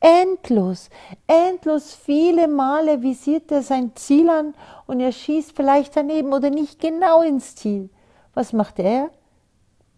Endlos, 0.00 0.90
endlos 1.28 1.94
viele 1.94 2.48
Male 2.48 3.02
visiert 3.02 3.52
er 3.52 3.62
sein 3.62 3.94
Ziel 3.94 4.28
an 4.28 4.55
und 4.87 4.98
er 4.98 5.12
schießt 5.12 5.52
vielleicht 5.55 5.96
daneben 5.96 6.33
oder 6.33 6.50
nicht 6.50 6.81
genau 6.81 7.22
ins 7.22 7.55
Ziel. 7.55 7.88
Was 8.35 8.52
macht 8.52 8.81
er? 8.81 9.11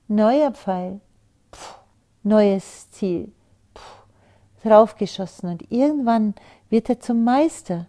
Neuer 0.07 0.50
Pfeil, 0.50 1.00
Puh, 1.50 1.76
neues 2.22 2.90
Ziel, 2.90 3.33
Puh, 3.72 4.68
draufgeschossen 4.68 5.48
und 5.48 5.72
irgendwann 5.72 6.35
wird 6.68 6.90
er 6.90 7.00
zum 7.00 7.24
Meister. 7.24 7.87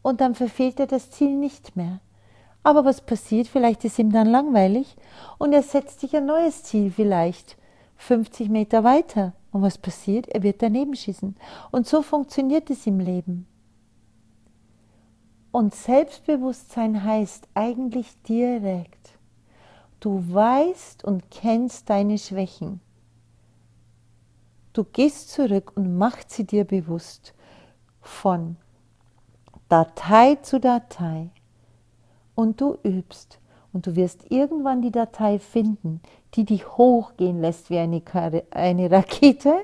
Und 0.00 0.22
dann 0.22 0.34
verfehlt 0.34 0.80
er 0.80 0.86
das 0.86 1.10
Ziel 1.10 1.36
nicht 1.36 1.76
mehr. 1.76 2.00
Aber 2.62 2.84
was 2.84 3.00
passiert? 3.00 3.48
Vielleicht 3.48 3.84
ist 3.84 3.98
ihm 3.98 4.12
dann 4.12 4.26
langweilig 4.26 4.96
und 5.38 5.52
er 5.52 5.62
setzt 5.62 6.00
sich 6.00 6.14
ein 6.16 6.26
neues 6.26 6.62
Ziel, 6.64 6.90
vielleicht 6.90 7.56
50 7.96 8.48
Meter 8.48 8.84
weiter. 8.84 9.32
Und 9.52 9.62
was 9.62 9.78
passiert? 9.78 10.28
Er 10.28 10.42
wird 10.42 10.62
daneben 10.62 10.94
schießen. 10.94 11.36
Und 11.70 11.86
so 11.86 12.02
funktioniert 12.02 12.70
es 12.70 12.86
im 12.86 13.00
Leben. 13.00 13.46
Und 15.50 15.74
Selbstbewusstsein 15.74 17.02
heißt 17.02 17.48
eigentlich 17.54 18.22
direkt, 18.22 19.18
du 19.98 20.22
weißt 20.32 21.02
und 21.02 21.30
kennst 21.30 21.90
deine 21.90 22.18
Schwächen. 22.18 22.80
Du 24.72 24.84
gehst 24.84 25.30
zurück 25.30 25.72
und 25.74 25.98
machst 25.98 26.30
sie 26.30 26.44
dir 26.44 26.64
bewusst 26.64 27.34
von 28.00 28.56
Datei 29.68 30.36
zu 30.36 30.60
Datei 30.60 31.30
und 32.34 32.60
du 32.60 32.76
übst. 32.82 33.38
Und 33.72 33.86
du 33.86 33.94
wirst 33.94 34.30
irgendwann 34.30 34.82
die 34.82 34.90
Datei 34.90 35.38
finden, 35.38 36.00
die 36.34 36.44
dich 36.44 36.76
hochgehen 36.76 37.40
lässt 37.40 37.70
wie 37.70 37.78
eine, 37.78 38.02
eine 38.50 38.90
Rakete, 38.90 39.54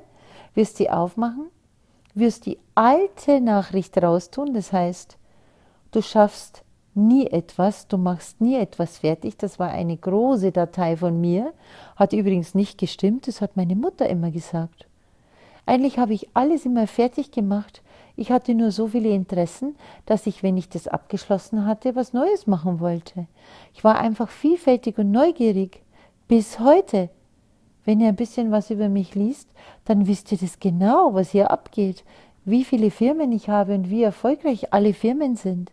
wirst 0.55 0.79
die 0.79 0.90
aufmachen, 0.90 1.46
wirst 2.14 2.46
die 2.46 2.59
alte 2.74 3.40
Nachricht 3.40 4.00
raustun, 4.00 4.55
das 4.55 4.72
heißt, 4.72 5.18
du 5.90 6.02
schaffst 6.02 6.62
nie 6.96 7.26
etwas, 7.26 7.88
du 7.88 7.98
machst 7.98 8.40
nie 8.40 8.57
etwas 8.57 8.98
fertig. 8.98 9.37
Das 9.37 9.59
war 9.59 9.68
eine 9.68 9.96
große 9.96 10.50
Datei 10.50 10.96
von 10.96 11.20
mir, 11.20 11.52
hat 11.94 12.12
übrigens 12.12 12.55
nicht 12.55 12.79
gestimmt, 12.79 13.29
das 13.29 13.40
hat 13.40 13.57
meine 13.57 13.76
Mutter 13.76 14.09
immer 14.09 14.31
gesagt. 14.31 14.87
Eigentlich 15.66 15.98
habe 15.98 16.14
ich 16.14 16.29
alles 16.35 16.64
immer 16.64 16.87
fertig 16.87 17.31
gemacht, 17.33 17.83
ich 18.16 18.33
hatte 18.33 18.55
nur 18.55 18.70
so 18.70 18.88
viele 18.88 19.11
Interessen, 19.11 19.76
dass 20.07 20.26
ich, 20.26 20.42
wenn 20.42 20.57
ich 20.57 20.70
das 20.70 20.88
abgeschlossen 20.88 21.66
hatte, 21.66 21.94
was 21.94 22.14
Neues 22.14 22.46
machen 22.46 22.81
wollte. 22.81 23.26
Ich 23.74 23.85
war 23.85 23.98
einfach 23.98 24.31
vielfältig 24.31 24.96
und 24.96 25.11
neugierig. 25.11 25.83
Bis 26.26 26.59
heute. 26.59 27.11
Wenn 27.85 28.00
ihr 28.00 28.09
ein 28.09 28.16
bisschen 28.16 28.50
was 28.50 28.70
über 28.70 28.88
mich 28.88 29.14
liest, 29.14 29.50
dann 29.85 30.09
wisst 30.09 30.33
ihr 30.33 30.38
das 30.38 30.59
genau, 30.59 31.14
was 31.14 31.31
hier 31.31 31.50
abgeht, 31.50 32.05
wie 32.44 32.64
viele 32.64 32.90
Firmen 32.90 33.31
ich 33.33 33.48
habe 33.48 33.74
und 33.74 33.90
wie 33.90 34.02
erfolgreich 34.02 34.72
alle 34.72 34.94
Firmen 34.94 35.37
sind. 35.37 35.70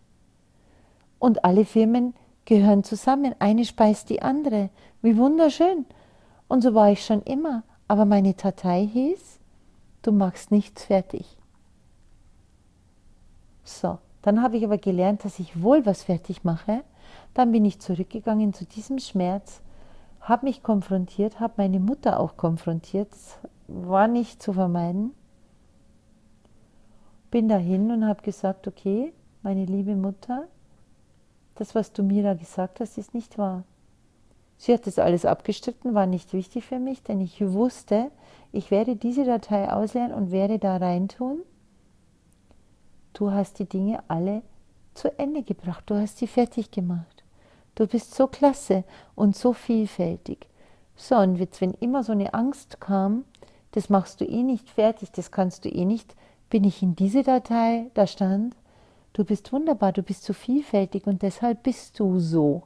Und 1.18 1.44
alle 1.44 1.64
Firmen 1.64 2.14
gehören 2.44 2.84
zusammen, 2.84 3.34
eine 3.38 3.64
speist 3.64 4.10
die 4.10 4.22
andere. 4.22 4.68
Wie 5.00 5.16
wunderschön. 5.16 5.86
Und 6.46 6.62
so 6.62 6.74
war 6.74 6.92
ich 6.92 7.04
schon 7.04 7.22
immer. 7.22 7.62
Aber 7.88 8.04
meine 8.04 8.34
Datei 8.34 8.86
hieß, 8.86 9.40
du 10.06 10.12
machst 10.12 10.50
nichts 10.50 10.84
fertig. 10.84 11.36
So, 13.64 13.98
dann 14.22 14.42
habe 14.42 14.56
ich 14.56 14.64
aber 14.64 14.78
gelernt, 14.78 15.24
dass 15.24 15.38
ich 15.38 15.62
wohl 15.62 15.84
was 15.86 16.04
fertig 16.04 16.44
mache. 16.44 16.84
Dann 17.32 17.52
bin 17.52 17.64
ich 17.64 17.80
zurückgegangen 17.80 18.52
zu 18.52 18.64
diesem 18.64 18.98
Schmerz, 18.98 19.60
habe 20.20 20.46
mich 20.46 20.62
konfrontiert, 20.62 21.40
habe 21.40 21.54
meine 21.58 21.80
Mutter 21.80 22.18
auch 22.18 22.36
konfrontiert. 22.36 23.10
War 23.68 24.08
nicht 24.08 24.42
zu 24.42 24.52
vermeiden. 24.52 25.12
Bin 27.30 27.48
dahin 27.48 27.90
und 27.90 28.06
habe 28.06 28.22
gesagt, 28.22 28.66
okay, 28.66 29.12
meine 29.42 29.64
liebe 29.64 29.94
Mutter, 29.94 30.46
das, 31.56 31.74
was 31.74 31.92
du 31.92 32.02
mir 32.02 32.22
da 32.22 32.34
gesagt 32.34 32.80
hast, 32.80 32.96
ist 32.96 33.14
nicht 33.14 33.36
wahr. 33.36 33.64
Sie 34.64 34.72
hat 34.72 34.86
das 34.86 34.98
alles 34.98 35.26
abgestritten, 35.26 35.92
war 35.92 36.06
nicht 36.06 36.32
wichtig 36.32 36.64
für 36.64 36.78
mich, 36.78 37.02
denn 37.02 37.20
ich 37.20 37.38
wusste, 37.52 38.10
ich 38.50 38.70
werde 38.70 38.96
diese 38.96 39.26
Datei 39.26 39.70
ausleeren 39.70 40.14
und 40.14 40.30
werde 40.30 40.58
da 40.58 40.78
reintun. 40.78 41.42
Du 43.12 43.30
hast 43.30 43.58
die 43.58 43.68
Dinge 43.68 44.02
alle 44.08 44.40
zu 44.94 45.18
Ende 45.18 45.42
gebracht, 45.42 45.84
du 45.84 45.96
hast 45.96 46.16
sie 46.16 46.26
fertig 46.26 46.70
gemacht. 46.70 47.24
Du 47.74 47.86
bist 47.86 48.14
so 48.14 48.26
klasse 48.26 48.84
und 49.14 49.36
so 49.36 49.52
vielfältig. 49.52 50.46
So, 50.96 51.16
und 51.16 51.36
jetzt, 51.36 51.60
wenn 51.60 51.74
immer 51.74 52.02
so 52.02 52.12
eine 52.12 52.32
Angst 52.32 52.80
kam, 52.80 53.26
das 53.72 53.90
machst 53.90 54.22
du 54.22 54.24
eh 54.24 54.42
nicht 54.42 54.70
fertig, 54.70 55.12
das 55.12 55.30
kannst 55.30 55.66
du 55.66 55.68
eh 55.68 55.84
nicht, 55.84 56.16
bin 56.48 56.64
ich 56.64 56.82
in 56.82 56.96
diese 56.96 57.22
Datei, 57.22 57.90
da 57.92 58.06
stand, 58.06 58.56
du 59.12 59.26
bist 59.26 59.52
wunderbar, 59.52 59.92
du 59.92 60.02
bist 60.02 60.24
so 60.24 60.32
vielfältig 60.32 61.06
und 61.06 61.20
deshalb 61.20 61.64
bist 61.64 62.00
du 62.00 62.18
so. 62.18 62.62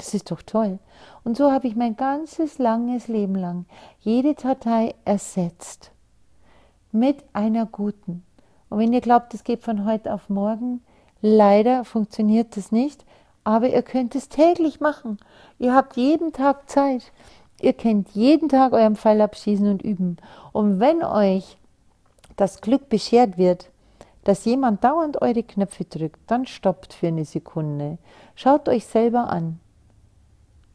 Das 0.00 0.14
ist 0.14 0.30
doch 0.30 0.40
toll. 0.40 0.78
Und 1.24 1.36
so 1.36 1.52
habe 1.52 1.68
ich 1.68 1.76
mein 1.76 1.94
ganzes 1.94 2.58
langes 2.58 3.06
Leben 3.06 3.34
lang 3.34 3.66
jede 4.00 4.32
Datei 4.32 4.94
ersetzt 5.04 5.90
mit 6.90 7.22
einer 7.34 7.66
guten. 7.66 8.24
Und 8.70 8.78
wenn 8.78 8.94
ihr 8.94 9.02
glaubt, 9.02 9.34
es 9.34 9.44
geht 9.44 9.62
von 9.62 9.84
heute 9.84 10.14
auf 10.14 10.30
morgen, 10.30 10.82
leider 11.20 11.84
funktioniert 11.84 12.56
das 12.56 12.72
nicht, 12.72 13.04
aber 13.44 13.68
ihr 13.68 13.82
könnt 13.82 14.14
es 14.14 14.30
täglich 14.30 14.80
machen. 14.80 15.18
Ihr 15.58 15.74
habt 15.74 15.98
jeden 15.98 16.32
Tag 16.32 16.70
Zeit. 16.70 17.12
Ihr 17.60 17.74
könnt 17.74 18.08
jeden 18.12 18.48
Tag 18.48 18.72
euren 18.72 18.96
Pfeil 18.96 19.20
abschießen 19.20 19.68
und 19.68 19.82
üben. 19.82 20.16
Und 20.52 20.80
wenn 20.80 21.04
euch 21.04 21.58
das 22.36 22.62
Glück 22.62 22.88
beschert 22.88 23.36
wird, 23.36 23.68
dass 24.24 24.46
jemand 24.46 24.82
dauernd 24.82 25.20
eure 25.20 25.42
Knöpfe 25.42 25.84
drückt, 25.84 26.20
dann 26.26 26.46
stoppt 26.46 26.94
für 26.94 27.08
eine 27.08 27.26
Sekunde. 27.26 27.98
Schaut 28.34 28.66
euch 28.66 28.86
selber 28.86 29.28
an 29.28 29.60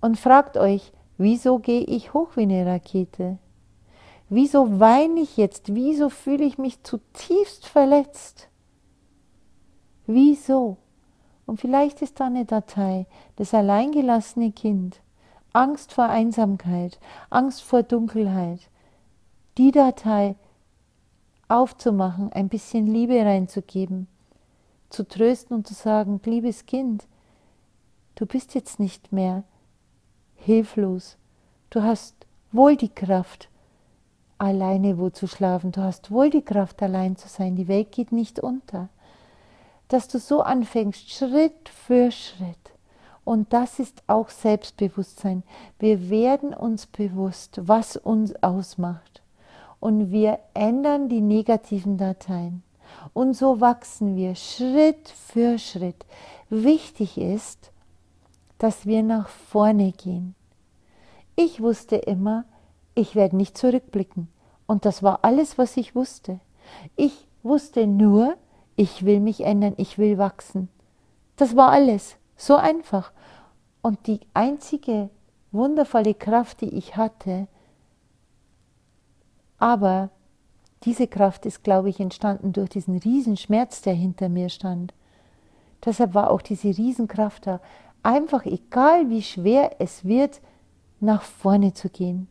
und 0.01 0.19
fragt 0.19 0.57
euch, 0.57 0.91
wieso 1.17 1.59
gehe 1.59 1.81
ich 1.81 2.13
hoch 2.13 2.35
wie 2.35 2.43
eine 2.43 2.65
Rakete? 2.65 3.37
Wieso 4.29 4.79
weine 4.79 5.21
ich 5.21 5.37
jetzt? 5.37 5.75
Wieso 5.75 6.09
fühle 6.09 6.45
ich 6.45 6.57
mich 6.57 6.81
zutiefst 6.83 7.67
verletzt? 7.67 8.49
Wieso? 10.07 10.77
Und 11.45 11.59
vielleicht 11.59 12.01
ist 12.01 12.19
da 12.19 12.25
eine 12.25 12.45
Datei, 12.45 13.05
das 13.35 13.53
alleingelassene 13.53 14.51
Kind, 14.51 15.01
Angst 15.53 15.93
vor 15.93 16.05
Einsamkeit, 16.05 16.99
Angst 17.29 17.61
vor 17.61 17.83
Dunkelheit. 17.83 18.59
Die 19.57 19.71
Datei 19.71 20.35
aufzumachen, 21.47 22.33
ein 22.33 22.49
bisschen 22.49 22.87
Liebe 22.87 23.23
reinzugeben, 23.23 24.07
zu 24.89 25.07
trösten 25.07 25.55
und 25.55 25.67
zu 25.67 25.75
sagen, 25.75 26.19
liebes 26.25 26.65
Kind, 26.65 27.07
du 28.15 28.25
bist 28.25 28.55
jetzt 28.55 28.79
nicht 28.79 29.11
mehr 29.11 29.43
hilflos. 30.45 31.17
Du 31.71 31.81
hast 31.81 32.15
wohl 32.51 32.75
die 32.75 32.93
Kraft, 32.93 33.49
alleine 34.37 34.97
wo 34.97 35.09
zu 35.09 35.27
schlafen. 35.27 35.71
Du 35.71 35.81
hast 35.81 36.11
wohl 36.11 36.29
die 36.29 36.43
Kraft, 36.43 36.81
allein 36.83 37.15
zu 37.15 37.27
sein. 37.27 37.55
Die 37.55 37.67
Welt 37.67 37.91
geht 37.91 38.11
nicht 38.11 38.39
unter. 38.39 38.89
Dass 39.87 40.07
du 40.07 40.19
so 40.19 40.41
anfängst, 40.41 41.11
Schritt 41.11 41.69
für 41.69 42.11
Schritt. 42.11 42.71
Und 43.23 43.53
das 43.53 43.79
ist 43.79 44.03
auch 44.05 44.29
Selbstbewusstsein. 44.29 45.41
Wir 45.79 46.09
werden 46.09 46.53
uns 46.53 46.85
bewusst, 46.85 47.59
was 47.63 47.97
uns 47.97 48.35
ausmacht. 48.43 49.23
Und 49.79 50.11
wir 50.11 50.39
ändern 50.53 51.09
die 51.09 51.21
negativen 51.21 51.97
Dateien. 51.97 52.61
Und 53.13 53.33
so 53.33 53.61
wachsen 53.61 54.15
wir 54.15 54.35
Schritt 54.35 55.09
für 55.09 55.57
Schritt. 55.57 56.05
Wichtig 56.49 57.17
ist, 57.17 57.71
dass 58.57 58.85
wir 58.85 59.03
nach 59.03 59.27
vorne 59.27 59.91
gehen. 59.91 60.35
Ich 61.35 61.61
wusste 61.61 61.97
immer, 61.97 62.45
ich 62.93 63.15
werde 63.15 63.35
nicht 63.35 63.57
zurückblicken. 63.57 64.29
Und 64.67 64.85
das 64.85 65.03
war 65.03 65.19
alles, 65.23 65.57
was 65.57 65.77
ich 65.77 65.95
wusste. 65.95 66.39
Ich 66.95 67.27
wusste 67.43 67.87
nur, 67.87 68.35
ich 68.75 69.05
will 69.05 69.19
mich 69.19 69.41
ändern, 69.41 69.73
ich 69.77 69.97
will 69.97 70.17
wachsen. 70.17 70.69
Das 71.35 71.55
war 71.55 71.71
alles. 71.71 72.17
So 72.37 72.55
einfach. 72.55 73.11
Und 73.81 74.07
die 74.07 74.21
einzige 74.33 75.09
wundervolle 75.51 76.13
Kraft, 76.13 76.61
die 76.61 76.73
ich 76.75 76.95
hatte, 76.97 77.47
aber 79.57 80.09
diese 80.83 81.07
Kraft 81.07 81.45
ist, 81.45 81.63
glaube 81.63 81.89
ich, 81.89 81.99
entstanden 81.99 82.53
durch 82.53 82.69
diesen 82.69 82.97
Riesenschmerz, 82.97 83.81
der 83.81 83.93
hinter 83.93 84.29
mir 84.29 84.49
stand. 84.49 84.93
Deshalb 85.83 86.13
war 86.13 86.29
auch 86.29 86.41
diese 86.41 86.69
Riesenkraft 86.69 87.47
da 87.47 87.61
einfach 88.05 88.45
egal 88.45 89.09
wie 89.09 89.21
schwer 89.21 89.75
es 89.79 90.05
wird, 90.05 90.41
nach 90.99 91.23
vorne 91.23 91.73
zu 91.73 91.89
gehen, 91.89 92.27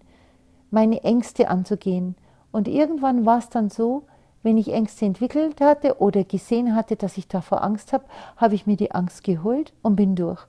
meine 0.70 1.02
Ängste 1.04 1.48
anzugehen. 1.48 2.16
Und 2.52 2.68
irgendwann 2.68 3.26
war 3.26 3.38
es 3.38 3.50
dann 3.50 3.68
so, 3.68 4.04
wenn 4.42 4.56
ich 4.56 4.72
Ängste 4.72 5.06
entwickelt 5.06 5.60
hatte 5.60 6.00
oder 6.00 6.24
gesehen 6.24 6.76
hatte, 6.76 6.96
dass 6.96 7.16
ich 7.16 7.28
davor 7.28 7.62
Angst 7.64 7.92
habe, 7.92 8.04
habe 8.36 8.54
ich 8.54 8.66
mir 8.66 8.76
die 8.76 8.92
Angst 8.92 9.24
geholt 9.24 9.72
und 9.82 9.96
bin 9.96 10.14
durch. 10.14 10.46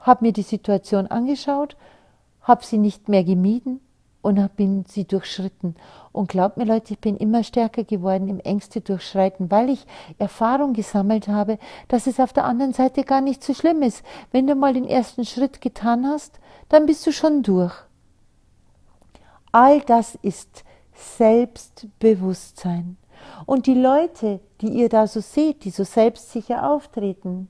Habe 0.00 0.24
mir 0.26 0.32
die 0.32 0.42
Situation 0.42 1.06
angeschaut, 1.06 1.76
habe 2.40 2.64
sie 2.64 2.78
nicht 2.78 3.08
mehr 3.08 3.24
gemieden 3.24 3.80
und 4.22 4.56
bin 4.56 4.84
sie 4.88 5.04
durchschritten. 5.04 5.74
Und 6.12 6.28
glaubt 6.28 6.56
mir 6.56 6.64
Leute, 6.64 6.94
ich 6.94 7.00
bin 7.00 7.16
immer 7.16 7.42
stärker 7.42 7.84
geworden 7.84 8.28
im 8.28 8.40
Ängste 8.40 8.80
durchschreiten, 8.80 9.50
weil 9.50 9.68
ich 9.68 9.84
Erfahrung 10.18 10.72
gesammelt 10.72 11.28
habe, 11.28 11.58
dass 11.88 12.06
es 12.06 12.20
auf 12.20 12.32
der 12.32 12.44
anderen 12.44 12.72
Seite 12.72 13.02
gar 13.02 13.20
nicht 13.20 13.42
so 13.42 13.52
schlimm 13.52 13.82
ist. 13.82 14.04
Wenn 14.30 14.46
du 14.46 14.54
mal 14.54 14.74
den 14.74 14.86
ersten 14.86 15.24
Schritt 15.24 15.60
getan 15.60 16.06
hast, 16.06 16.38
dann 16.68 16.86
bist 16.86 17.06
du 17.06 17.12
schon 17.12 17.42
durch. 17.42 17.74
All 19.50 19.80
das 19.80 20.16
ist 20.22 20.64
Selbstbewusstsein. 20.94 22.96
Und 23.44 23.66
die 23.66 23.74
Leute, 23.74 24.40
die 24.60 24.68
ihr 24.68 24.88
da 24.88 25.06
so 25.06 25.20
seht, 25.20 25.64
die 25.64 25.70
so 25.70 25.84
selbstsicher 25.84 26.70
auftreten, 26.70 27.48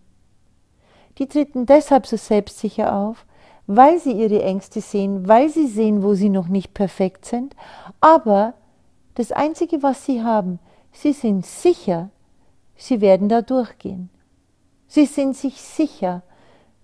die 1.18 1.26
treten 1.26 1.66
deshalb 1.66 2.06
so 2.06 2.16
selbstsicher 2.16 2.94
auf, 2.94 3.26
weil 3.66 3.98
sie 3.98 4.12
ihre 4.12 4.42
Ängste 4.42 4.80
sehen, 4.80 5.28
weil 5.28 5.48
sie 5.48 5.66
sehen, 5.66 6.02
wo 6.02 6.14
sie 6.14 6.28
noch 6.28 6.48
nicht 6.48 6.74
perfekt 6.74 7.24
sind. 7.24 7.54
Aber 8.00 8.54
das 9.14 9.32
Einzige, 9.32 9.82
was 9.82 10.04
sie 10.04 10.22
haben, 10.22 10.58
sie 10.92 11.12
sind 11.12 11.46
sicher, 11.46 12.10
sie 12.76 13.00
werden 13.00 13.28
da 13.28 13.42
durchgehen. 13.42 14.10
Sie 14.88 15.06
sind 15.06 15.36
sich 15.36 15.60
sicher, 15.60 16.22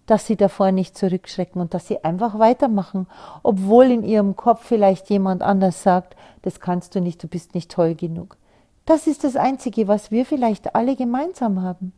dass 0.06 0.26
sie 0.26 0.36
davor 0.36 0.72
nicht 0.72 0.96
zurückschrecken 0.96 1.60
und 1.60 1.74
dass 1.74 1.86
sie 1.86 2.02
einfach 2.02 2.38
weitermachen, 2.38 3.06
obwohl 3.42 3.90
in 3.90 4.02
ihrem 4.02 4.36
Kopf 4.36 4.64
vielleicht 4.64 5.10
jemand 5.10 5.42
anders 5.42 5.82
sagt, 5.82 6.16
das 6.42 6.60
kannst 6.60 6.94
du 6.94 7.00
nicht, 7.00 7.22
du 7.22 7.28
bist 7.28 7.54
nicht 7.54 7.70
toll 7.70 7.94
genug. 7.94 8.38
Das 8.86 9.06
ist 9.06 9.22
das 9.24 9.36
Einzige, 9.36 9.86
was 9.86 10.10
wir 10.10 10.24
vielleicht 10.24 10.74
alle 10.74 10.96
gemeinsam 10.96 11.60
haben, 11.60 11.92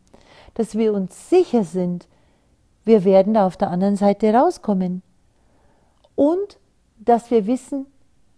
dass 0.55 0.77
wir 0.77 0.93
uns 0.93 1.31
sicher 1.31 1.63
sind, 1.63 2.09
wir 2.85 3.05
werden 3.05 3.35
da 3.35 3.47
auf 3.47 3.57
der 3.57 3.71
anderen 3.71 3.97
Seite 3.97 4.33
rauskommen. 4.33 5.03
Und 6.15 6.59
dass 6.99 7.31
wir 7.31 7.47
wissen, 7.47 7.87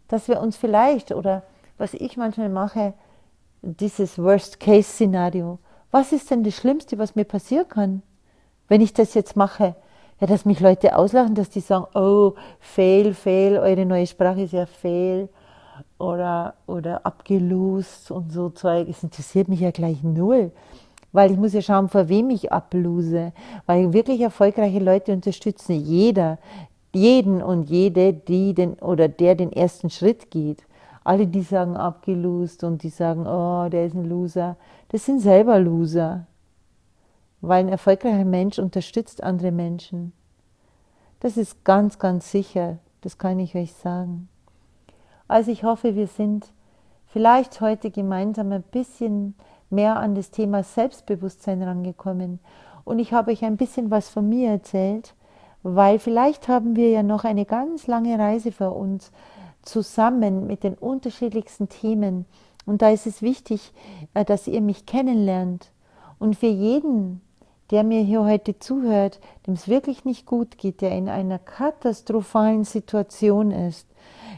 dass 0.08 0.28
wir 0.28 0.40
uns 0.40 0.56
vielleicht, 0.56 1.12
oder 1.12 1.42
was 1.78 1.94
ich 1.94 2.16
manchmal 2.16 2.48
mache, 2.48 2.94
dieses 3.62 4.18
Worst-Case-Szenario, 4.18 5.58
was 5.90 6.12
ist 6.12 6.30
denn 6.30 6.44
das 6.44 6.54
Schlimmste, 6.54 6.98
was 6.98 7.14
mir 7.14 7.24
passieren 7.24 7.68
kann, 7.68 8.02
wenn 8.68 8.80
ich 8.80 8.92
das 8.92 9.14
jetzt 9.14 9.36
mache? 9.36 9.74
Ja, 10.20 10.26
dass 10.26 10.44
mich 10.44 10.60
Leute 10.60 10.96
auslachen, 10.96 11.34
dass 11.34 11.50
die 11.50 11.60
sagen, 11.60 11.86
oh, 11.94 12.34
fail, 12.60 13.14
fail, 13.14 13.58
eure 13.58 13.84
neue 13.84 14.06
Sprache 14.06 14.42
ist 14.42 14.52
ja 14.52 14.66
fail 14.66 15.28
oder, 15.98 16.54
oder 16.66 17.04
abgelost 17.04 18.10
und 18.10 18.32
so 18.32 18.50
Zeug. 18.50 18.88
Es 18.88 19.02
interessiert 19.02 19.48
mich 19.48 19.60
ja 19.60 19.70
gleich 19.70 20.02
null 20.02 20.52
weil 21.12 21.30
ich 21.30 21.36
muss 21.36 21.52
ja 21.52 21.62
schauen, 21.62 21.88
vor 21.88 22.08
wem 22.08 22.30
ich 22.30 22.52
ablose, 22.52 23.32
weil 23.66 23.92
wirklich 23.92 24.20
erfolgreiche 24.20 24.78
Leute 24.78 25.12
unterstützen 25.12 25.74
jeder 25.74 26.38
jeden 26.94 27.42
und 27.42 27.70
jede, 27.70 28.12
die 28.12 28.54
den 28.54 28.74
oder 28.74 29.08
der 29.08 29.34
den 29.34 29.52
ersten 29.52 29.90
Schritt 29.90 30.30
geht. 30.30 30.64
Alle, 31.04 31.26
die 31.26 31.42
sagen 31.42 31.76
abgelost 31.76 32.64
und 32.64 32.82
die 32.82 32.90
sagen, 32.90 33.26
oh, 33.26 33.68
der 33.68 33.86
ist 33.86 33.94
ein 33.94 34.08
Loser, 34.08 34.56
das 34.88 35.04
sind 35.04 35.20
selber 35.20 35.58
Loser. 35.58 36.26
Weil 37.40 37.64
ein 37.64 37.68
erfolgreicher 37.68 38.24
Mensch 38.24 38.58
unterstützt 38.58 39.22
andere 39.22 39.50
Menschen. 39.50 40.12
Das 41.18 41.36
ist 41.36 41.64
ganz, 41.64 41.98
ganz 41.98 42.30
sicher, 42.30 42.78
das 43.00 43.18
kann 43.18 43.40
ich 43.40 43.56
euch 43.56 43.72
sagen. 43.72 44.28
Also 45.26 45.50
ich 45.50 45.64
hoffe, 45.64 45.96
wir 45.96 46.06
sind 46.06 46.46
vielleicht 47.06 47.60
heute 47.60 47.90
gemeinsam 47.90 48.52
ein 48.52 48.62
bisschen 48.62 49.34
mehr 49.72 49.96
an 49.96 50.14
das 50.14 50.30
Thema 50.30 50.62
Selbstbewusstsein 50.62 51.62
rangekommen. 51.62 52.38
Und 52.84 52.98
ich 52.98 53.12
habe 53.12 53.32
euch 53.32 53.44
ein 53.44 53.56
bisschen 53.56 53.90
was 53.90 54.08
von 54.08 54.28
mir 54.28 54.50
erzählt, 54.50 55.14
weil 55.62 55.98
vielleicht 55.98 56.48
haben 56.48 56.76
wir 56.76 56.90
ja 56.90 57.02
noch 57.02 57.24
eine 57.24 57.44
ganz 57.44 57.86
lange 57.86 58.18
Reise 58.18 58.52
vor 58.52 58.76
uns 58.76 59.12
zusammen 59.62 60.46
mit 60.46 60.64
den 60.64 60.74
unterschiedlichsten 60.74 61.68
Themen. 61.68 62.26
Und 62.66 62.82
da 62.82 62.90
ist 62.90 63.06
es 63.06 63.22
wichtig, 63.22 63.72
äh, 64.14 64.24
dass 64.24 64.46
ihr 64.46 64.60
mich 64.60 64.86
kennenlernt. 64.86 65.70
Und 66.18 66.36
für 66.36 66.46
jeden, 66.46 67.20
der 67.70 67.84
mir 67.84 68.02
hier 68.02 68.24
heute 68.24 68.58
zuhört, 68.58 69.20
dem 69.46 69.54
es 69.54 69.68
wirklich 69.68 70.04
nicht 70.04 70.26
gut 70.26 70.58
geht, 70.58 70.80
der 70.80 70.92
in 70.92 71.08
einer 71.08 71.38
katastrophalen 71.38 72.64
Situation 72.64 73.50
ist, 73.50 73.86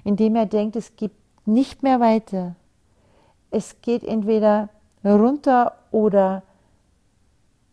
in 0.05 0.17
dem 0.17 0.37
er 0.37 0.47
denkt, 0.47 0.77
es 0.77 0.97
gibt 0.97 1.17
nicht 1.47 1.83
mehr 1.83 2.01
weiter. 2.01 2.55
Es 3.51 3.81
geht 3.83 4.05
entweder 4.05 4.69
runter 5.13 5.77
oder 5.91 6.43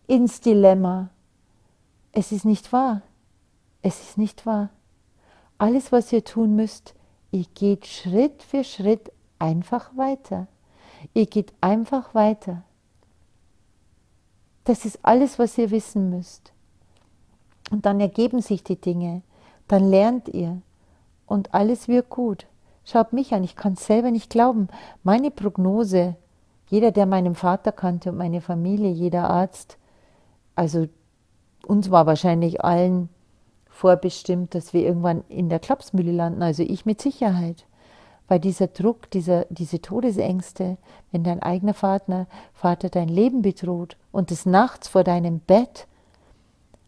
ins 0.08 0.42
Dilemma. 0.42 1.10
Es 2.12 2.32
ist 2.32 2.46
nicht 2.46 2.74
wahr. 2.74 3.02
Es 3.82 4.02
ist 4.02 4.18
nicht 4.18 4.46
wahr. 4.46 4.70
Alles, 5.58 5.92
was 5.92 6.12
ihr 6.12 6.24
tun 6.24 6.56
müsst, 6.56 6.94
ihr 7.32 7.46
geht 7.56 7.88
Schritt 7.88 8.44
für 8.44 8.64
Schritt 8.64 9.12
einfach 9.40 9.96
weiter. 9.96 10.48
Ihr 11.14 11.26
geht 11.26 11.54
einfach 11.62 12.14
weiter. 12.14 12.64
Das 14.64 14.86
ist 14.86 15.00
alles, 15.04 15.40
was 15.40 15.58
ihr 15.58 15.72
wissen 15.72 16.10
müsst. 16.10 16.52
Und 17.72 17.86
dann 17.86 18.00
ergeben 18.00 18.42
sich 18.42 18.64
die 18.64 18.80
Dinge. 18.80 19.22
Dann 19.68 19.90
lernt 19.90 20.28
ihr. 20.28 20.62
Und 21.26 21.54
alles 21.54 21.88
wird 21.88 22.10
gut. 22.10 22.46
Schaut 22.84 23.14
mich 23.14 23.34
an, 23.34 23.44
ich 23.44 23.56
kann 23.56 23.74
es 23.74 23.86
selber 23.86 24.12
nicht 24.12 24.30
glauben. 24.30 24.68
Meine 25.04 25.32
Prognose, 25.32 26.16
jeder, 26.72 26.92
der 26.92 27.06
meinen 27.06 27.36
Vater 27.36 27.74
kannte 27.74 28.12
und 28.12 28.18
meine 28.18 28.40
Familie, 28.40 28.90
jeder 28.90 29.30
Arzt, 29.30 29.78
also 30.56 30.88
uns 31.68 31.92
war 31.92 32.06
wahrscheinlich 32.06 32.64
allen 32.64 33.10
vorbestimmt, 33.68 34.56
dass 34.56 34.74
wir 34.74 34.82
irgendwann 34.82 35.26
in 35.28 35.50
der 35.50 35.60
Klapsmühle 35.60 36.14
landen, 36.14 36.42
also 36.42 36.64
ich 36.64 36.86
mit 36.86 37.02
Sicherheit. 37.02 37.66
Weil 38.30 38.40
dieser 38.40 38.68
Druck, 38.68 39.12
dieser, 39.12 39.46
diese 39.50 39.82
Todesängste, 39.82 40.78
wenn 41.12 41.26
dein 41.26 41.44
eigener 41.44 41.74
Vater, 41.74 42.28
Vater 42.54 42.88
dein 42.88 43.10
Leben 43.10 43.42
bedroht 43.42 43.98
und 44.14 44.30
des 44.30 44.46
Nachts 44.46 44.88
vor 44.88 45.04
deinem 45.04 45.40
Bett, 45.40 45.88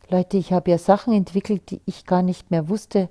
Leute, 0.08 0.38
ich 0.38 0.54
habe 0.54 0.72
ja 0.72 0.78
Sachen 0.78 1.14
entwickelt, 1.14 1.72
die 1.72 1.82
ich 1.86 2.06
gar 2.06 2.22
nicht 2.22 2.52
mehr 2.52 2.70
wusste, 2.70 3.10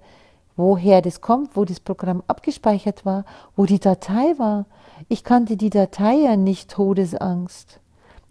woher 0.57 1.03
das 1.03 1.21
kommt, 1.21 1.57
wo 1.57 1.65
das 1.65 1.81
Programm 1.81 2.23
abgespeichert 2.27 3.05
war, 3.05 3.25
wo 3.57 3.67
die 3.67 3.81
Datei 3.81 4.39
war. 4.39 4.67
Ich 5.09 5.25
kannte 5.25 5.57
die 5.57 5.71
Datei 5.71 6.15
ja 6.15 6.37
nicht 6.37 6.71
Todesangst. 6.71 7.81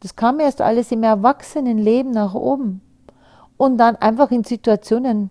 Das 0.02 0.16
kam 0.16 0.40
erst 0.40 0.62
alles 0.62 0.92
im 0.92 1.04
Erwachsenenleben 1.04 2.12
nach 2.12 2.34
oben. 2.34 2.82
Und 3.58 3.78
dann 3.78 3.96
einfach 3.96 4.32
in 4.32 4.44
Situationen, 4.44 5.30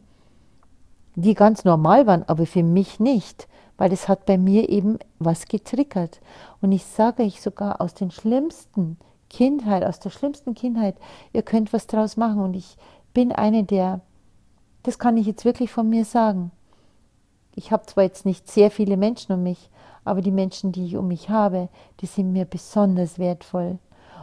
die 1.17 1.35
ganz 1.35 1.65
normal 1.65 2.07
waren, 2.07 2.23
aber 2.29 2.47
für 2.47 2.63
mich 2.63 3.01
nicht, 3.01 3.49
weil 3.77 3.93
es 3.93 4.09
hat 4.09 4.27
bei 4.27 4.39
mir 4.39 4.69
eben 4.69 4.99
was 5.19 5.47
getriggert. 5.47 6.21
Und 6.61 6.71
ich 6.71 6.85
sage 6.85 7.25
euch 7.25 7.41
sogar 7.41 7.81
aus 7.81 7.95
den 7.95 8.11
schlimmsten 8.11 8.97
Kindheit, 9.29 9.85
aus 9.85 9.99
der 10.01 10.11
schlimmsten 10.11 10.55
Kindheit, 10.55 10.97
ihr 11.33 11.43
könnt 11.43 11.73
was 11.73 11.87
draus 11.87 12.17
machen. 12.17 12.41
Und 12.41 12.55
ich 12.55 12.77
bin 13.13 13.33
eine 13.33 13.65
der, 13.65 14.01
das 14.83 14.99
kann 14.99 15.17
ich 15.17 15.27
jetzt 15.27 15.45
wirklich 15.45 15.73
von 15.73 15.89
mir 15.89 16.05
sagen. 16.05 16.53
Ich 17.55 17.73
habe 17.73 17.87
zwar 17.87 18.05
jetzt 18.05 18.27
nicht 18.27 18.49
sehr 18.49 18.71
viele 18.71 18.97
Menschen 18.97 19.33
um 19.33 19.43
mich, 19.43 19.71
aber 20.05 20.23
die 20.23 20.31
Menschen, 20.31 20.73
die 20.73 20.87
ich 20.87 20.97
um 20.97 21.09
mich 21.09 21.29
habe, 21.29 21.69
die 22.01 22.07
sind 22.07 22.33
mir 22.33 22.45
besonders 22.45 23.19
wertvoll. 23.19 23.79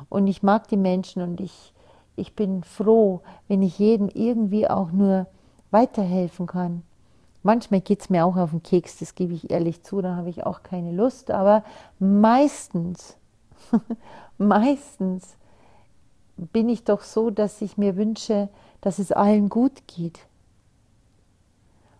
Und 0.09 0.27
ich 0.27 0.43
mag 0.43 0.67
die 0.67 0.77
Menschen 0.77 1.21
und 1.21 1.41
ich, 1.41 1.73
ich 2.15 2.35
bin 2.35 2.63
froh, 2.63 3.21
wenn 3.47 3.61
ich 3.61 3.79
jedem 3.79 4.09
irgendwie 4.13 4.67
auch 4.67 4.91
nur 4.91 5.27
weiterhelfen 5.71 6.47
kann. 6.47 6.83
Manchmal 7.43 7.81
geht 7.81 8.01
es 8.01 8.09
mir 8.09 8.25
auch 8.25 8.35
auf 8.35 8.51
den 8.51 8.63
Keks, 8.63 8.99
das 8.99 9.15
gebe 9.15 9.33
ich 9.33 9.51
ehrlich 9.51 9.83
zu, 9.83 10.01
da 10.01 10.15
habe 10.15 10.29
ich 10.29 10.45
auch 10.45 10.63
keine 10.63 10.91
Lust, 10.91 11.31
aber 11.31 11.63
meistens, 11.99 13.15
meistens 14.37 15.37
bin 16.35 16.69
ich 16.69 16.83
doch 16.83 17.01
so, 17.01 17.29
dass 17.29 17.61
ich 17.61 17.77
mir 17.77 17.95
wünsche, 17.95 18.49
dass 18.81 18.99
es 18.99 19.11
allen 19.11 19.49
gut 19.49 19.87
geht. 19.87 20.26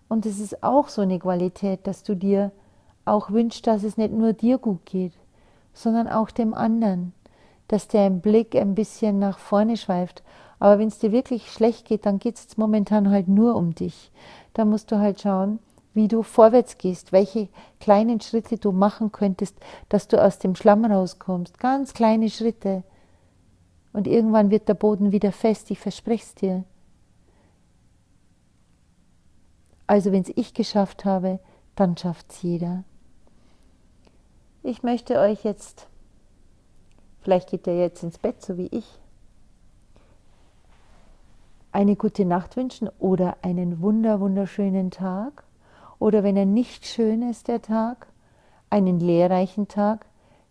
Und 0.10 0.26
es 0.26 0.40
ist 0.40 0.64
auch 0.64 0.90
so 0.90 1.02
eine 1.02 1.20
Qualität, 1.20 1.86
dass 1.86 2.04
du 2.04 2.16
dir 2.16 2.52
auch 3.06 3.32
wünschst, 3.32 3.68
dass 3.68 3.84
es 3.84 3.98
nicht 3.98 4.14
nur 4.14 4.34
dir 4.34 4.58
gut 4.58 4.86
geht, 4.86 5.14
sondern 5.74 6.08
auch 6.08 6.32
dem 6.32 6.54
anderen, 6.54 7.14
dass 7.68 7.88
der 7.88 8.10
Blick 8.10 8.56
ein 8.56 8.76
bisschen 8.76 9.20
nach 9.20 9.38
vorne 9.38 9.78
schweift. 9.78 10.24
Aber 10.60 10.80
wenn 10.80 10.88
es 10.88 11.00
dir 11.00 11.12
wirklich 11.12 11.52
schlecht 11.52 11.86
geht, 11.86 12.06
dann 12.06 12.20
geht 12.20 12.36
es 12.36 12.58
momentan 12.58 13.10
halt 13.10 13.28
nur 13.28 13.56
um 13.56 13.76
dich 13.76 14.12
da 14.58 14.66
musst 14.66 14.92
du 14.92 14.98
halt 14.98 15.22
schauen, 15.22 15.60
wie 15.94 16.08
du 16.08 16.24
vorwärts 16.24 16.80
gehst, 16.80 17.12
welche 17.12 17.48
kleinen 17.80 18.20
Schritte 18.22 18.58
du 18.58 18.72
machen 18.72 19.12
könntest, 19.12 19.56
dass 19.88 20.08
du 20.08 20.22
aus 20.22 20.40
dem 20.40 20.56
Schlamm 20.56 20.84
rauskommst. 20.84 21.60
Ganz 21.60 21.94
kleine 21.94 22.30
Schritte. 22.30 22.84
Und 23.94 24.08
irgendwann 24.08 24.50
wird 24.50 24.68
der 24.68 24.74
Boden 24.74 25.12
wieder 25.12 25.32
fest, 25.32 25.70
ich 25.70 25.80
verspreche 25.80 26.24
es 26.24 26.36
dir. 26.36 26.64
Also 29.88 30.12
wenn 30.12 30.22
es 30.22 30.32
ich 30.36 30.54
geschafft 30.54 31.06
habe, 31.06 31.40
dann 31.76 31.96
schafft 31.96 32.32
es 32.32 32.42
jeder. 32.42 32.84
Ich 34.64 34.84
möchte 34.84 35.20
euch 35.20 35.44
jetzt, 35.46 35.88
vielleicht 37.22 37.50
geht 37.50 37.68
ihr 37.68 37.80
jetzt 37.80 38.04
ins 38.04 38.18
Bett, 38.18 38.42
so 38.42 38.58
wie 38.58 38.68
ich, 38.68 39.00
eine 41.72 41.96
gute 41.96 42.26
Nacht 42.26 42.58
wünschen 42.58 42.90
oder 43.00 43.38
einen 43.42 43.82
wunder 43.82 44.20
wunderschönen 44.20 44.92
Tag 44.92 45.44
oder 46.00 46.24
wenn 46.24 46.36
er 46.36 46.46
nicht 46.46 46.86
schön 46.86 47.22
ist, 47.30 47.48
der 47.48 47.62
Tag, 47.62 48.08
einen 48.70 49.00
lehrreichen 49.00 49.68
Tag, 49.68 50.06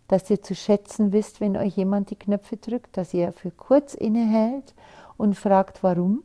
dass 0.07 0.29
ihr 0.29 0.41
zu 0.41 0.55
schätzen 0.55 1.11
wisst, 1.11 1.41
wenn 1.41 1.57
euch 1.57 1.75
jemand 1.75 2.09
die 2.09 2.15
Knöpfe 2.15 2.57
drückt, 2.57 2.97
dass 2.97 3.13
ihr 3.13 3.33
für 3.33 3.51
kurz 3.51 3.93
innehält 3.93 4.73
und 5.17 5.35
fragt, 5.35 5.83
warum, 5.83 6.23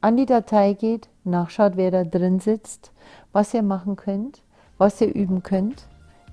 an 0.00 0.16
die 0.16 0.26
Datei 0.26 0.72
geht, 0.72 1.08
nachschaut, 1.28 1.76
wer 1.76 1.90
da 1.90 2.04
drin 2.04 2.40
sitzt, 2.40 2.92
was 3.32 3.54
ihr 3.54 3.62
machen 3.62 3.96
könnt, 3.96 4.42
was 4.78 5.00
ihr 5.00 5.14
üben 5.14 5.42
könnt, 5.42 5.86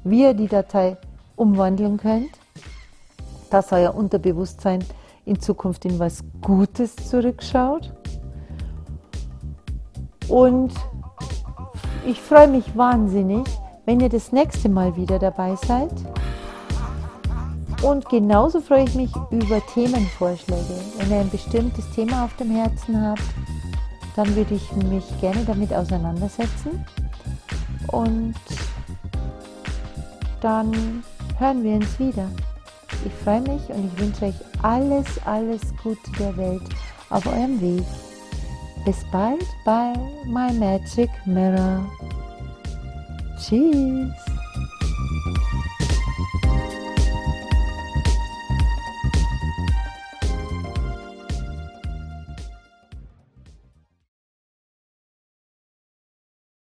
wie 0.03 0.23
ihr 0.23 0.33
die 0.33 0.47
Datei 0.47 0.97
umwandeln 1.35 1.97
könnt, 1.97 2.31
dass 3.49 3.71
euer 3.71 3.95
Unterbewusstsein 3.95 4.83
in 5.25 5.39
Zukunft 5.39 5.85
in 5.85 5.99
was 5.99 6.23
Gutes 6.41 6.95
zurückschaut. 6.95 7.91
Und 10.27 10.73
ich 12.05 12.21
freue 12.21 12.47
mich 12.47 12.75
wahnsinnig, 12.77 13.45
wenn 13.85 13.99
ihr 13.99 14.09
das 14.09 14.31
nächste 14.31 14.69
Mal 14.69 14.95
wieder 14.95 15.19
dabei 15.19 15.55
seid. 15.55 15.91
Und 17.83 18.09
genauso 18.09 18.61
freue 18.61 18.85
ich 18.85 18.95
mich 18.95 19.11
über 19.29 19.61
Themenvorschläge. 19.73 20.81
Wenn 20.97 21.11
ihr 21.11 21.19
ein 21.19 21.29
bestimmtes 21.29 21.89
Thema 21.91 22.25
auf 22.25 22.35
dem 22.37 22.49
Herzen 22.49 22.99
habt, 22.99 23.21
dann 24.15 24.35
würde 24.35 24.55
ich 24.55 24.71
mich 24.73 25.05
gerne 25.19 25.43
damit 25.45 25.73
auseinandersetzen. 25.73 26.85
Und 27.87 28.35
dann 30.41 31.03
hören 31.37 31.63
wir 31.63 31.75
uns 31.75 31.99
wieder. 31.99 32.27
Ich 33.05 33.13
freue 33.23 33.41
mich 33.41 33.69
und 33.69 33.91
ich 33.91 33.99
wünsche 33.99 34.25
euch 34.25 34.35
alles, 34.61 35.05
alles 35.25 35.61
Gute 35.83 36.11
der 36.17 36.35
Welt 36.37 36.63
auf 37.09 37.25
eurem 37.25 37.59
Weg. 37.61 37.85
Bis 38.85 38.97
bald 39.11 39.45
bei 39.65 39.93
My 40.25 40.53
Magic 40.53 41.09
Mirror. 41.25 41.85
Tschüss. 43.39 44.24